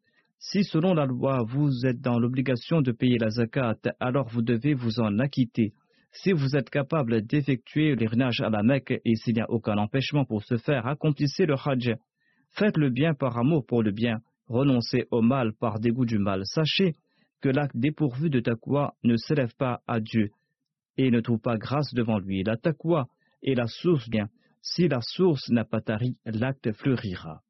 Si 0.46 0.62
selon 0.62 0.92
la 0.92 1.06
loi 1.06 1.42
vous 1.42 1.86
êtes 1.86 2.02
dans 2.02 2.18
l'obligation 2.18 2.82
de 2.82 2.92
payer 2.92 3.16
la 3.16 3.30
zakat, 3.30 3.78
alors 3.98 4.28
vous 4.28 4.42
devez 4.42 4.74
vous 4.74 5.00
en 5.00 5.18
acquitter. 5.18 5.72
Si 6.12 6.32
vous 6.32 6.54
êtes 6.54 6.68
capable 6.68 7.22
d'effectuer 7.22 7.96
l'irnage 7.96 8.42
à 8.42 8.50
la 8.50 8.62
Mecque 8.62 9.00
et 9.06 9.14
s'il 9.14 9.36
n'y 9.36 9.40
a 9.40 9.50
aucun 9.50 9.78
empêchement 9.78 10.26
pour 10.26 10.44
ce 10.44 10.58
faire, 10.58 10.86
accomplissez 10.86 11.46
le 11.46 11.54
Hajj. 11.54 11.94
Faites 12.50 12.76
le 12.76 12.90
bien 12.90 13.14
par 13.14 13.38
amour 13.38 13.64
pour 13.64 13.82
le 13.82 13.90
bien, 13.90 14.18
renoncez 14.46 15.06
au 15.10 15.22
mal 15.22 15.54
par 15.54 15.80
dégoût 15.80 16.04
du 16.04 16.18
mal. 16.18 16.42
Sachez 16.44 16.92
que 17.40 17.48
l'acte 17.48 17.78
dépourvu 17.78 18.28
de 18.28 18.40
taqwa 18.40 18.92
ne 19.02 19.16
s'élève 19.16 19.54
pas 19.56 19.80
à 19.86 19.98
Dieu 19.98 20.28
et 20.98 21.10
ne 21.10 21.20
trouve 21.20 21.40
pas 21.40 21.56
grâce 21.56 21.94
devant 21.94 22.18
lui. 22.18 22.42
La 22.42 22.58
taqwa 22.58 23.08
est 23.42 23.54
la 23.54 23.66
source 23.66 24.10
bien. 24.10 24.28
Si 24.60 24.88
la 24.88 25.00
source 25.00 25.48
n'a 25.48 25.64
pas 25.64 25.80
tari, 25.80 26.18
l'acte 26.26 26.70
fleurira. 26.72 27.40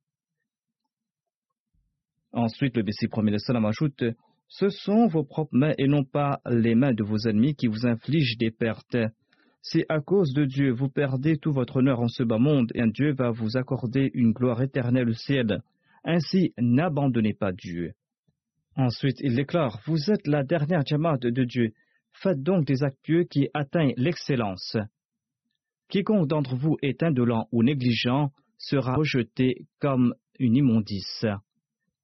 Ensuite, 2.35 2.77
le 2.77 2.83
Bessie 2.83 3.07
premier 3.07 3.39
salam 3.39 3.65
ajoute 3.65 4.03
Ce 4.49 4.69
sont 4.69 5.07
vos 5.07 5.23
propres 5.23 5.57
mains 5.57 5.75
et 5.79 5.87
non 5.87 6.03
pas 6.03 6.41
les 6.51 6.75
mains 6.75 6.93
de 6.93 7.05
vos 7.05 7.29
ennemis 7.29 7.55
qui 7.55 7.69
vous 7.69 7.87
infligent 7.87 8.37
des 8.39 8.51
pertes. 8.51 8.97
Si 9.63 9.85
à 9.89 10.01
cause 10.01 10.33
de 10.35 10.45
Dieu 10.45 10.73
vous 10.73 10.89
perdez 10.89 11.39
tout 11.39 11.53
votre 11.53 11.77
honneur 11.77 12.01
en 12.01 12.09
ce 12.09 12.25
bas 12.25 12.39
monde, 12.39 12.73
et 12.75 12.85
Dieu 12.91 13.13
va 13.13 13.31
vous 13.31 13.57
accorder 13.57 14.11
une 14.15 14.33
gloire 14.33 14.61
éternelle 14.63 15.09
au 15.09 15.15
ciel. 15.15 15.63
Ainsi, 16.03 16.53
n'abandonnez 16.59 17.35
pas 17.35 17.53
Dieu. 17.53 17.93
Ensuite, 18.77 19.21
il 19.21 19.37
déclare 19.37 19.81
Vous 19.87 20.11
êtes 20.11 20.27
la 20.27 20.43
dernière 20.43 20.85
Jamaat 20.85 21.19
de 21.19 21.45
Dieu. 21.45 21.73
Faites 22.13 22.43
donc 22.43 22.67
des 22.67 22.83
actes 22.83 23.29
qui 23.31 23.49
atteignent 23.55 23.95
l'excellence. 23.97 24.77
Quiconque 25.89 26.27
d'entre 26.27 26.57
vous 26.57 26.77
est 26.83 27.01
indolent 27.05 27.47
ou 27.53 27.63
négligent 27.63 28.33
sera 28.59 28.97
rejeté 28.97 29.67
comme 29.79 30.15
une 30.41 30.57
immondice. 30.57 31.25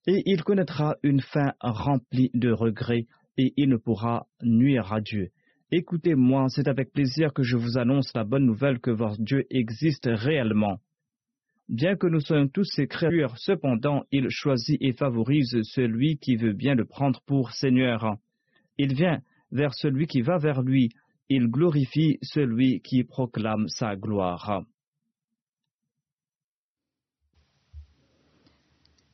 Et 0.07 0.23
il 0.27 0.43
connaîtra 0.43 0.97
une 1.03 1.21
fin 1.21 1.53
remplie 1.61 2.31
de 2.35 2.51
regrets, 2.51 3.07
et 3.37 3.53
il 3.57 3.69
ne 3.69 3.77
pourra 3.77 4.27
nuire 4.43 4.93
à 4.93 5.01
Dieu. 5.01 5.31
Écoutez-moi, 5.73 6.47
c'est 6.49 6.69
avec 6.69 6.93
plaisir 6.93 7.33
que 7.33 7.43
je 7.43 7.57
vous 7.57 7.79
annonce 7.79 8.13
la 8.15 8.25
bonne 8.25 8.45
nouvelle 8.45 8.81
que 8.81 8.91
votre 8.91 9.23
Dieu 9.23 9.45
existe 9.51 10.09
réellement. 10.11 10.81
Bien 11.69 11.95
que 11.95 12.09
nous 12.09 12.19
soyons 12.19 12.49
tous 12.49 12.65
ses 12.65 12.89
créatures, 12.89 13.39
cependant 13.39 14.03
il 14.11 14.27
choisit 14.31 14.77
et 14.81 14.93
favorise 14.93 15.57
celui 15.63 16.19
qui 16.19 16.35
veut 16.35 16.55
bien 16.55 16.75
le 16.75 16.85
prendre 16.85 17.21
pour 17.27 17.53
Seigneur. 17.53 18.17
Il 18.79 18.95
vient 18.95 19.21
vers 19.53 19.73
celui 19.75 20.09
qui 20.09 20.23
va 20.23 20.39
vers 20.39 20.63
lui, 20.63 20.89
il 21.29 21.47
glorifie 21.47 22.19
celui 22.23 22.81
qui 22.81 23.05
proclame 23.05 23.69
sa 23.69 23.95
gloire. 23.95 24.65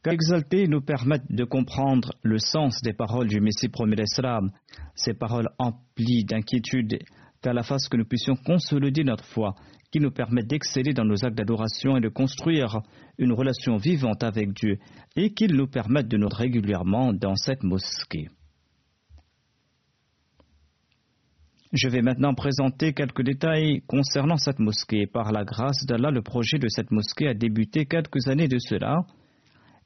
Qu'exalter 0.06 0.68
nous 0.68 0.82
permettent 0.82 1.32
de 1.32 1.42
comprendre 1.42 2.12
le 2.22 2.38
sens 2.38 2.80
des 2.82 2.92
paroles 2.92 3.26
du 3.26 3.40
Messie 3.40 3.68
premier 3.68 3.96
d'Islam, 3.96 4.52
ces 4.94 5.14
paroles 5.14 5.48
emplies 5.58 6.24
d'inquiétude, 6.24 7.00
qu'à 7.42 7.52
la 7.52 7.64
face 7.64 7.88
que 7.88 7.96
nous 7.96 8.04
puissions 8.04 8.36
consolider 8.36 9.02
notre 9.02 9.24
foi, 9.24 9.56
qui 9.90 9.98
nous 9.98 10.12
permettent 10.12 10.46
d'exceller 10.46 10.94
dans 10.94 11.04
nos 11.04 11.24
actes 11.24 11.36
d'adoration 11.36 11.96
et 11.96 12.00
de 12.00 12.08
construire 12.08 12.82
une 13.18 13.32
relation 13.32 13.78
vivante 13.78 14.22
avec 14.22 14.52
Dieu, 14.52 14.78
et 15.16 15.34
qu'ils 15.34 15.56
nous 15.56 15.66
permettent 15.66 16.06
de 16.06 16.18
nous 16.18 16.28
régulièrement 16.28 17.12
dans 17.12 17.34
cette 17.34 17.64
mosquée. 17.64 18.28
Je 21.72 21.88
vais 21.88 22.02
maintenant 22.02 22.34
présenter 22.34 22.92
quelques 22.92 23.24
détails 23.24 23.82
concernant 23.88 24.36
cette 24.36 24.60
mosquée. 24.60 25.08
Par 25.08 25.32
la 25.32 25.44
grâce 25.44 25.84
d'Allah, 25.84 26.12
le 26.12 26.22
projet 26.22 26.60
de 26.60 26.68
cette 26.68 26.92
mosquée 26.92 27.26
a 27.26 27.34
débuté 27.34 27.86
quelques 27.86 28.28
années 28.28 28.46
de 28.46 28.60
cela 28.60 29.04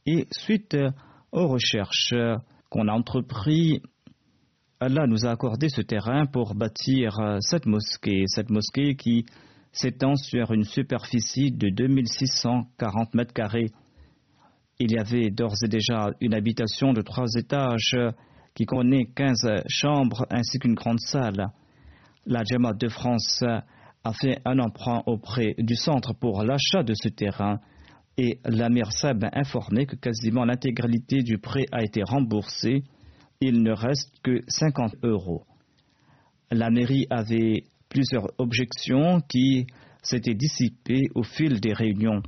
et 0.07 0.27
suite 0.31 0.77
aux 1.33 1.49
recherches 1.49 2.15
qu'on 2.69 2.89
a 2.89 2.93
entreprises, 2.93 3.81
Allah 4.81 5.07
nous 5.07 5.27
a 5.27 5.31
accordé 5.31 5.69
ce 5.69 5.83
terrain 5.83 6.25
pour 6.27 6.55
bâtir 6.55 7.15
cette 7.41 7.67
mosquée. 7.67 8.25
Cette 8.27 8.49
mosquée 8.49 8.95
qui 8.97 9.27
s'étend 9.73 10.17
sur 10.17 10.53
une 10.53 10.65
superficie 10.65 11.53
de 11.53 11.69
2640 11.69 13.15
mètres 13.15 13.35
carrés. 13.35 13.71
Il 14.79 14.93
y 14.93 14.99
avait 14.99 15.31
d'ores 15.31 15.63
et 15.65 15.69
déjà 15.69 16.09
une 16.21 16.35
habitation 16.35 16.93
de 16.93 17.03
trois 17.03 17.27
étages 17.37 17.97
qui 18.55 18.65
contenait 18.65 19.07
15 19.15 19.65
chambres 19.69 20.27
ainsi 20.31 20.59
qu'une 20.59 20.75
grande 20.75 21.01
salle. 21.01 21.49
La 22.27 22.43
Jamaat 22.45 22.75
de 22.75 22.89
France 22.89 23.45
a 24.03 24.13
fait 24.15 24.41
un 24.45 24.59
emprunt 24.59 25.03
auprès 25.07 25.55
du 25.59 25.77
centre 25.77 26.15
pour 26.15 26.43
l'achat 26.43 26.83
de 26.83 26.95
ce 26.95 27.09
terrain 27.09 27.61
et 28.23 28.39
l'Amir 28.45 28.93
Sab 28.93 29.25
a 29.25 29.31
informé 29.33 29.87
que 29.87 29.97
quasiment 29.97 30.45
l'intégralité 30.45 31.23
du 31.23 31.39
prêt 31.39 31.65
a 31.73 31.83
été 31.83 32.03
remboursée. 32.03 32.85
Il 33.41 33.63
ne 33.63 33.73
reste 33.73 34.13
que 34.23 34.43
50 34.47 34.97
euros. 35.03 35.47
La 36.51 36.69
mairie 36.69 37.07
avait 37.09 37.63
plusieurs 37.89 38.27
objections 38.37 39.23
qui 39.27 39.67
s'étaient 40.03 40.35
dissipées 40.35 41.09
au 41.15 41.23
fil 41.23 41.61
des 41.61 41.73
réunions. 41.73 42.23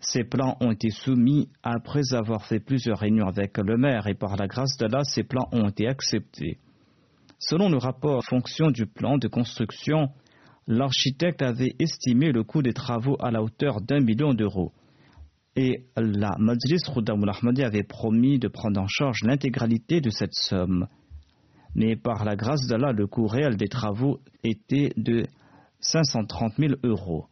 Ces 0.00 0.24
plans 0.24 0.56
ont 0.60 0.72
été 0.72 0.90
soumis 0.90 1.48
après 1.62 2.12
avoir 2.12 2.44
fait 2.44 2.58
plusieurs 2.58 2.98
réunions 2.98 3.28
avec 3.28 3.56
le 3.58 3.76
maire 3.76 4.08
et 4.08 4.14
par 4.14 4.36
la 4.36 4.48
grâce 4.48 4.76
de 4.78 4.86
là, 4.86 5.04
ces 5.04 5.22
plans 5.22 5.48
ont 5.52 5.68
été 5.68 5.86
acceptés. 5.86 6.58
Selon 7.38 7.68
le 7.68 7.78
rapport 7.78 8.24
fonction 8.24 8.72
du 8.72 8.86
plan 8.86 9.16
de 9.16 9.28
construction, 9.28 10.08
l'architecte 10.66 11.42
avait 11.42 11.76
estimé 11.78 12.32
le 12.32 12.42
coût 12.42 12.62
des 12.62 12.72
travaux 12.72 13.16
à 13.20 13.30
la 13.30 13.42
hauteur 13.42 13.80
d'un 13.80 14.00
million 14.00 14.34
d'euros 14.34 14.72
et 15.56 15.86
la 15.96 16.36
Majlis 16.38 16.82
Khuddam 16.94 17.24
Ahmadi 17.28 17.62
avait 17.62 17.82
promis 17.82 18.38
de 18.38 18.48
prendre 18.48 18.80
en 18.80 18.86
charge 18.86 19.22
l'intégralité 19.24 20.00
de 20.00 20.10
cette 20.10 20.34
somme. 20.34 20.86
Mais 21.74 21.96
par 21.96 22.24
la 22.24 22.36
grâce 22.36 22.66
d'Allah, 22.66 22.92
le 22.92 23.06
coût 23.06 23.26
réel 23.26 23.56
des 23.56 23.68
travaux 23.68 24.20
était 24.42 24.92
de 24.96 25.26
530 25.80 26.54
000 26.58 26.74
euros. 26.84 27.26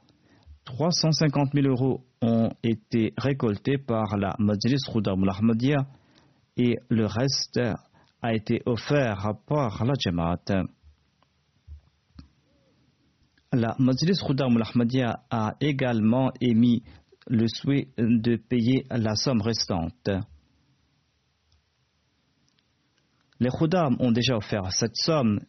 350 0.65 1.51
000 1.55 1.67
euros 1.69 2.05
ont 2.21 2.51
été 2.63 3.15
récoltés 3.17 3.79
par 3.79 4.17
la 4.17 4.35
Majlis 4.39 4.83
Khuddam 4.93 5.25
Ahmadiyya 5.29 5.87
et 6.57 6.77
le 6.89 7.07
reste 7.07 7.61
a 8.21 8.35
été 8.35 8.63
offert 8.67 9.33
par 9.47 9.85
la 9.85 9.95
Jamaat. 9.99 10.67
La 13.53 13.77
Majlis 13.79 14.19
Khuddam 14.27 14.61
Ahmadiyya 14.61 15.23
a 15.31 15.55
également 15.61 16.33
émis 16.41 16.83
le 17.29 17.47
souhait 17.49 17.89
de 17.99 18.37
payer 18.37 18.85
la 18.91 19.15
somme 19.15 19.41
restante. 19.41 20.11
Les 23.41 23.51
Khuddam 23.51 23.97
ont 24.01 24.11
déjà 24.11 24.37
offert 24.37 24.73
cette 24.73 24.97
somme 24.97 25.41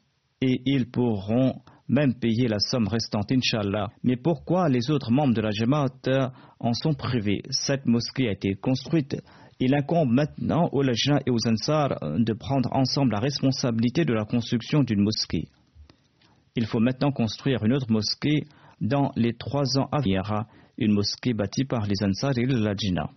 et 0.42 0.62
ils 0.66 0.90
pourront 0.90 1.62
même 1.88 2.14
payer 2.14 2.48
la 2.48 2.60
somme 2.60 2.88
restante, 2.88 3.32
Inch'Allah. 3.32 3.88
Mais 4.04 4.16
pourquoi 4.16 4.70
les 4.70 4.92
autres 4.92 5.12
membres 5.12 5.34
de 5.34 5.42
la 5.42 5.50
Jamaat 5.50 6.32
en 6.60 6.74
sont 6.74 6.94
privés? 6.94 7.42
Cette 7.50 7.88
mosquée 7.88 8.30
a 8.30 8.34
été 8.34 8.54
construite. 8.54 9.18
Il 9.60 9.74
incombe 9.74 10.12
maintenant 10.12 10.70
aux 10.72 10.84
Lajna 10.84 11.20
et 11.26 11.32
aux 11.32 11.48
Ansar 11.48 11.98
de 12.02 12.34
prendre 12.34 12.70
ensemble 12.74 13.12
la 13.12 13.20
responsabilité 13.20 14.06
de 14.06 14.14
la 14.14 14.24
construction 14.24 14.84
d'une 14.84 15.02
mosquée. 15.02 15.48
Il 16.56 16.68
faut 16.68 16.80
maintenant 16.80 17.12
construire 17.12 17.66
une 17.66 17.74
autre 17.74 17.92
mosquée 17.92 18.44
dans 18.82 19.12
les 19.16 19.34
trois 19.34 19.78
ans 19.78 19.90
à 19.92 20.02
venir 20.02 20.46
une 20.78 20.94
mosquée 20.94 21.34
bâtie 21.34 21.66
par 21.66 21.86
les 21.86 22.04
Ansar 22.04 22.38
et 22.38 22.46
le 22.46 22.58
Lajina. 22.58 23.10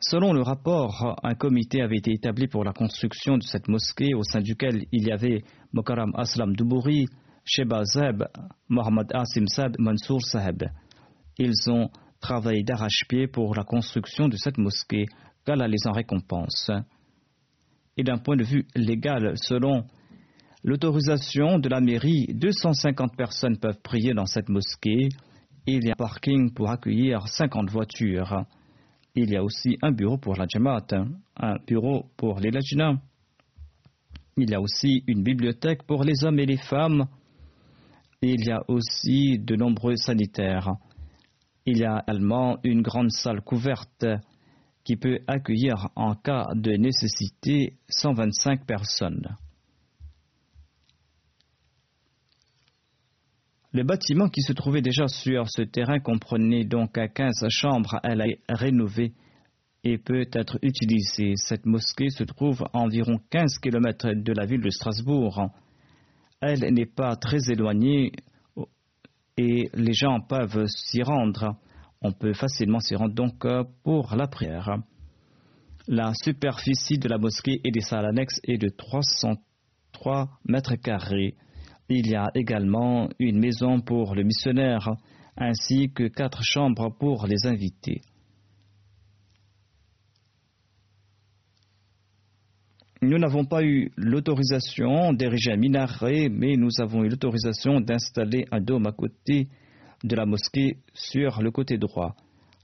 Selon 0.00 0.34
le 0.34 0.42
rapport, 0.42 1.18
un 1.22 1.34
comité 1.34 1.80
avait 1.80 1.96
été 1.96 2.12
établi 2.12 2.46
pour 2.46 2.62
la 2.62 2.74
construction 2.74 3.38
de 3.38 3.42
cette 3.42 3.68
mosquée 3.68 4.12
au 4.14 4.22
sein 4.22 4.42
duquel 4.42 4.84
il 4.92 5.06
y 5.06 5.10
avait 5.10 5.44
Mokaram 5.72 6.12
Aslam 6.14 6.54
Dubouri, 6.54 7.06
Sheba 7.44 7.84
Zeb, 7.84 8.22
Mohamed 8.68 9.06
Asim 9.14 9.46
Sad, 9.46 9.76
Mansour 9.78 10.20
Saheb. 10.22 10.64
Ils 11.38 11.70
ont 11.70 11.88
travaillé 12.20 12.62
d'arrache-pied 12.62 13.28
pour 13.28 13.54
la 13.54 13.64
construction 13.64 14.28
de 14.28 14.36
cette 14.36 14.58
mosquée, 14.58 15.06
qu'Allah 15.46 15.68
les 15.68 15.86
en 15.86 15.92
récompense. 15.92 16.70
Et 17.96 18.02
d'un 18.02 18.18
point 18.18 18.36
de 18.36 18.44
vue 18.44 18.66
légal, 18.74 19.34
selon 19.36 19.84
l'autorisation 20.64 21.58
de 21.58 21.68
la 21.68 21.80
mairie, 21.80 22.26
250 22.34 23.16
personnes 23.16 23.58
peuvent 23.58 23.80
prier 23.82 24.14
dans 24.14 24.26
cette 24.26 24.48
mosquée. 24.48 25.10
Il 25.66 25.84
y 25.84 25.90
a 25.90 25.92
un 25.92 25.96
parking 25.96 26.52
pour 26.52 26.70
accueillir 26.70 27.28
50 27.28 27.70
voitures. 27.70 28.44
Il 29.14 29.30
y 29.30 29.36
a 29.36 29.44
aussi 29.44 29.76
un 29.82 29.92
bureau 29.92 30.16
pour 30.16 30.34
la 30.36 30.46
Jamaat, 30.48 30.86
un 31.36 31.56
bureau 31.66 32.06
pour 32.16 32.40
les 32.40 32.50
Lajna. 32.50 32.94
Il 34.36 34.50
y 34.50 34.54
a 34.54 34.60
aussi 34.60 35.04
une 35.06 35.22
bibliothèque 35.22 35.84
pour 35.84 36.02
les 36.02 36.24
hommes 36.24 36.40
et 36.40 36.46
les 36.46 36.56
femmes. 36.56 37.06
Il 38.22 38.44
y 38.44 38.50
a 38.50 38.62
aussi 38.68 39.38
de 39.38 39.54
nombreux 39.54 39.96
sanitaires. 39.96 40.72
Il 41.66 41.78
y 41.78 41.84
a 41.84 42.02
également 42.08 42.56
une 42.64 42.82
grande 42.82 43.10
salle 43.10 43.42
couverte 43.42 44.06
qui 44.82 44.96
peut 44.96 45.20
accueillir 45.26 45.88
en 45.94 46.14
cas 46.14 46.46
de 46.54 46.72
nécessité 46.72 47.76
125 47.88 48.66
personnes. 48.66 49.36
Le 53.74 53.82
bâtiment 53.82 54.28
qui 54.28 54.40
se 54.42 54.52
trouvait 54.52 54.82
déjà 54.82 55.08
sur 55.08 55.50
ce 55.50 55.62
terrain 55.62 55.98
comprenait 55.98 56.64
donc 56.64 56.92
15 56.92 57.48
chambres. 57.48 57.98
Elle 58.04 58.20
est 58.20 58.38
rénovée 58.48 59.14
et 59.82 59.98
peut 59.98 60.28
être 60.32 60.60
utilisée. 60.62 61.32
Cette 61.34 61.66
mosquée 61.66 62.08
se 62.10 62.22
trouve 62.22 62.62
à 62.72 62.78
environ 62.78 63.18
15 63.30 63.58
km 63.58 64.12
de 64.14 64.32
la 64.32 64.46
ville 64.46 64.60
de 64.60 64.70
Strasbourg. 64.70 65.50
Elle 66.40 66.72
n'est 66.72 66.86
pas 66.86 67.16
très 67.16 67.50
éloignée 67.50 68.12
et 69.36 69.68
les 69.74 69.92
gens 69.92 70.20
peuvent 70.20 70.66
s'y 70.68 71.02
rendre. 71.02 71.56
On 72.00 72.12
peut 72.12 72.32
facilement 72.32 72.78
s'y 72.78 72.94
rendre 72.94 73.14
donc 73.14 73.44
pour 73.82 74.14
la 74.14 74.28
prière. 74.28 74.76
La 75.88 76.12
superficie 76.14 76.98
de 76.98 77.08
la 77.08 77.18
mosquée 77.18 77.60
et 77.64 77.72
des 77.72 77.80
salles 77.80 78.06
annexes 78.06 78.38
est 78.44 78.56
de 78.56 78.68
303 78.68 80.28
mètres 80.44 80.76
carrés. 80.76 81.34
Il 81.88 82.08
y 82.08 82.14
a 82.14 82.30
également 82.34 83.08
une 83.18 83.38
maison 83.38 83.80
pour 83.80 84.14
le 84.14 84.22
missionnaire 84.22 84.90
ainsi 85.36 85.90
que 85.92 86.08
quatre 86.08 86.42
chambres 86.42 86.90
pour 86.98 87.26
les 87.26 87.46
invités. 87.46 88.00
Nous 93.02 93.18
n'avons 93.18 93.44
pas 93.44 93.62
eu 93.62 93.90
l'autorisation 93.96 95.12
d'ériger 95.12 95.52
un 95.52 95.56
minaret, 95.56 96.30
mais 96.30 96.56
nous 96.56 96.80
avons 96.80 97.04
eu 97.04 97.08
l'autorisation 97.08 97.80
d'installer 97.80 98.46
un 98.50 98.60
dôme 98.60 98.86
à 98.86 98.92
côté 98.92 99.48
de 100.02 100.16
la 100.16 100.24
mosquée 100.24 100.78
sur 100.94 101.42
le 101.42 101.50
côté 101.50 101.76
droit, 101.76 102.14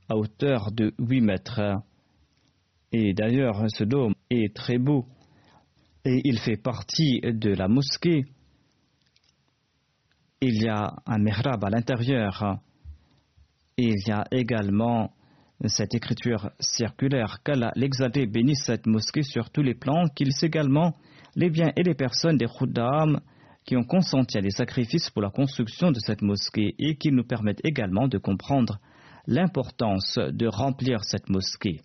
à 0.08 0.16
hauteur 0.16 0.72
de 0.72 0.94
8 0.98 1.20
mètres. 1.20 1.60
Et 2.90 3.12
d'ailleurs, 3.12 3.64
ce 3.68 3.84
dôme 3.84 4.14
est 4.30 4.54
très 4.54 4.78
beau 4.78 5.04
et 6.06 6.22
il 6.24 6.38
fait 6.38 6.56
partie 6.56 7.20
de 7.20 7.50
la 7.50 7.68
mosquée. 7.68 8.24
Il 10.42 10.62
y 10.62 10.68
a 10.70 10.94
un 11.04 11.18
mihrab 11.18 11.62
à 11.62 11.68
l'intérieur. 11.68 12.56
Il 13.76 13.96
y 14.06 14.10
a 14.10 14.24
également 14.30 15.12
cette 15.66 15.94
écriture 15.94 16.50
circulaire 16.58 17.42
qu'Allah 17.44 17.72
l'exalté 17.76 18.24
bénisse 18.24 18.64
cette 18.64 18.86
mosquée 18.86 19.22
sur 19.22 19.50
tous 19.50 19.60
les 19.60 19.74
plans, 19.74 20.08
qu'il 20.08 20.32
sait 20.32 20.46
également 20.46 20.96
les 21.36 21.50
biens 21.50 21.72
et 21.76 21.82
les 21.82 21.94
personnes 21.94 22.38
des 22.38 22.46
Khuddam 22.46 23.20
qui 23.66 23.76
ont 23.76 23.84
consenti 23.84 24.38
à 24.38 24.40
des 24.40 24.50
sacrifices 24.50 25.10
pour 25.10 25.20
la 25.20 25.28
construction 25.28 25.92
de 25.92 25.98
cette 25.98 26.22
mosquée 26.22 26.74
et 26.78 26.96
qui 26.96 27.12
nous 27.12 27.24
permettent 27.24 27.62
également 27.62 28.08
de 28.08 28.16
comprendre 28.16 28.78
l'importance 29.26 30.16
de 30.16 30.46
remplir 30.46 31.04
cette 31.04 31.28
mosquée. 31.28 31.82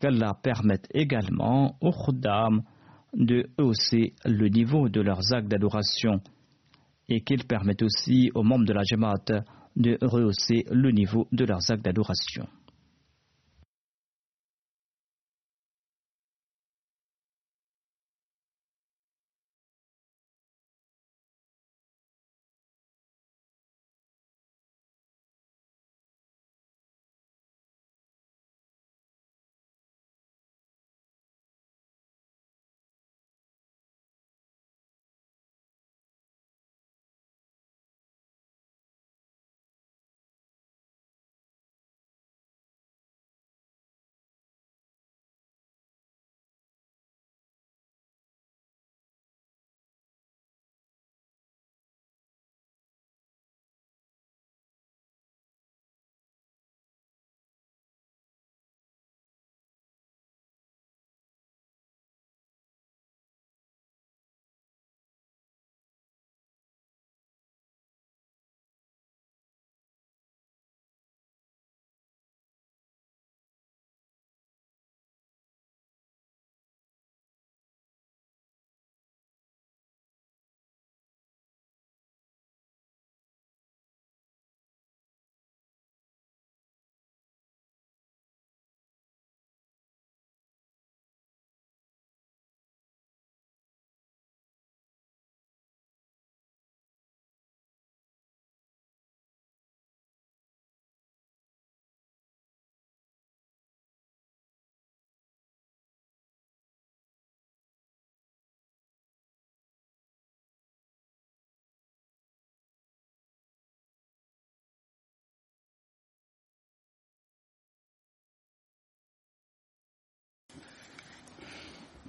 Qu'Allah 0.00 0.34
permette 0.42 0.88
également 0.92 1.76
aux 1.80 1.92
Khuddam 1.92 2.64
de 3.12 3.48
hausser 3.58 4.14
le 4.24 4.48
niveau 4.48 4.88
de 4.88 5.00
leurs 5.00 5.32
actes 5.32 5.46
d'adoration 5.46 6.20
et 7.08 7.20
qu'il 7.22 7.44
permette 7.44 7.82
aussi 7.82 8.30
aux 8.34 8.42
membres 8.42 8.64
de 8.64 8.72
la 8.72 8.82
Jamaat 8.82 9.44
de 9.76 9.98
rehausser 10.00 10.64
le 10.70 10.90
niveau 10.90 11.26
de 11.32 11.44
leurs 11.44 11.70
actes 11.70 11.84
d'adoration. 11.84 12.46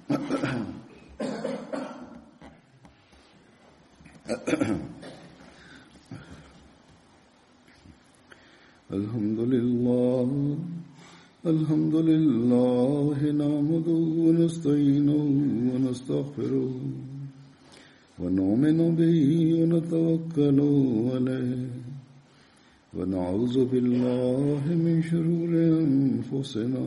الحمد 0.06 0.20
لله 9.38 10.56
الحمد 11.46 11.94
لله 11.94 13.18
نعمده 13.42 14.02
ونستعينه 14.26 15.24
ونستغفره 15.74 16.74
ونؤمن 18.18 18.78
به 18.98 19.18
ونتوكل 19.58 20.58
عليه. 21.14 21.66
ونعوذ 22.94 23.56
بالله 23.64 24.62
من 24.84 25.02
شرور 25.02 25.50
أنفسنا 25.86 26.86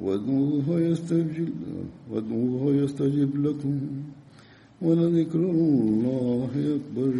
وادعوه 0.00 0.80
يستجب 0.80 1.48
وادعوه 2.10 2.74
يستجب 2.74 3.46
لكم. 3.46 3.80
ولذكر 4.82 5.38
الله 5.38 6.50
أكبر. 6.76 7.12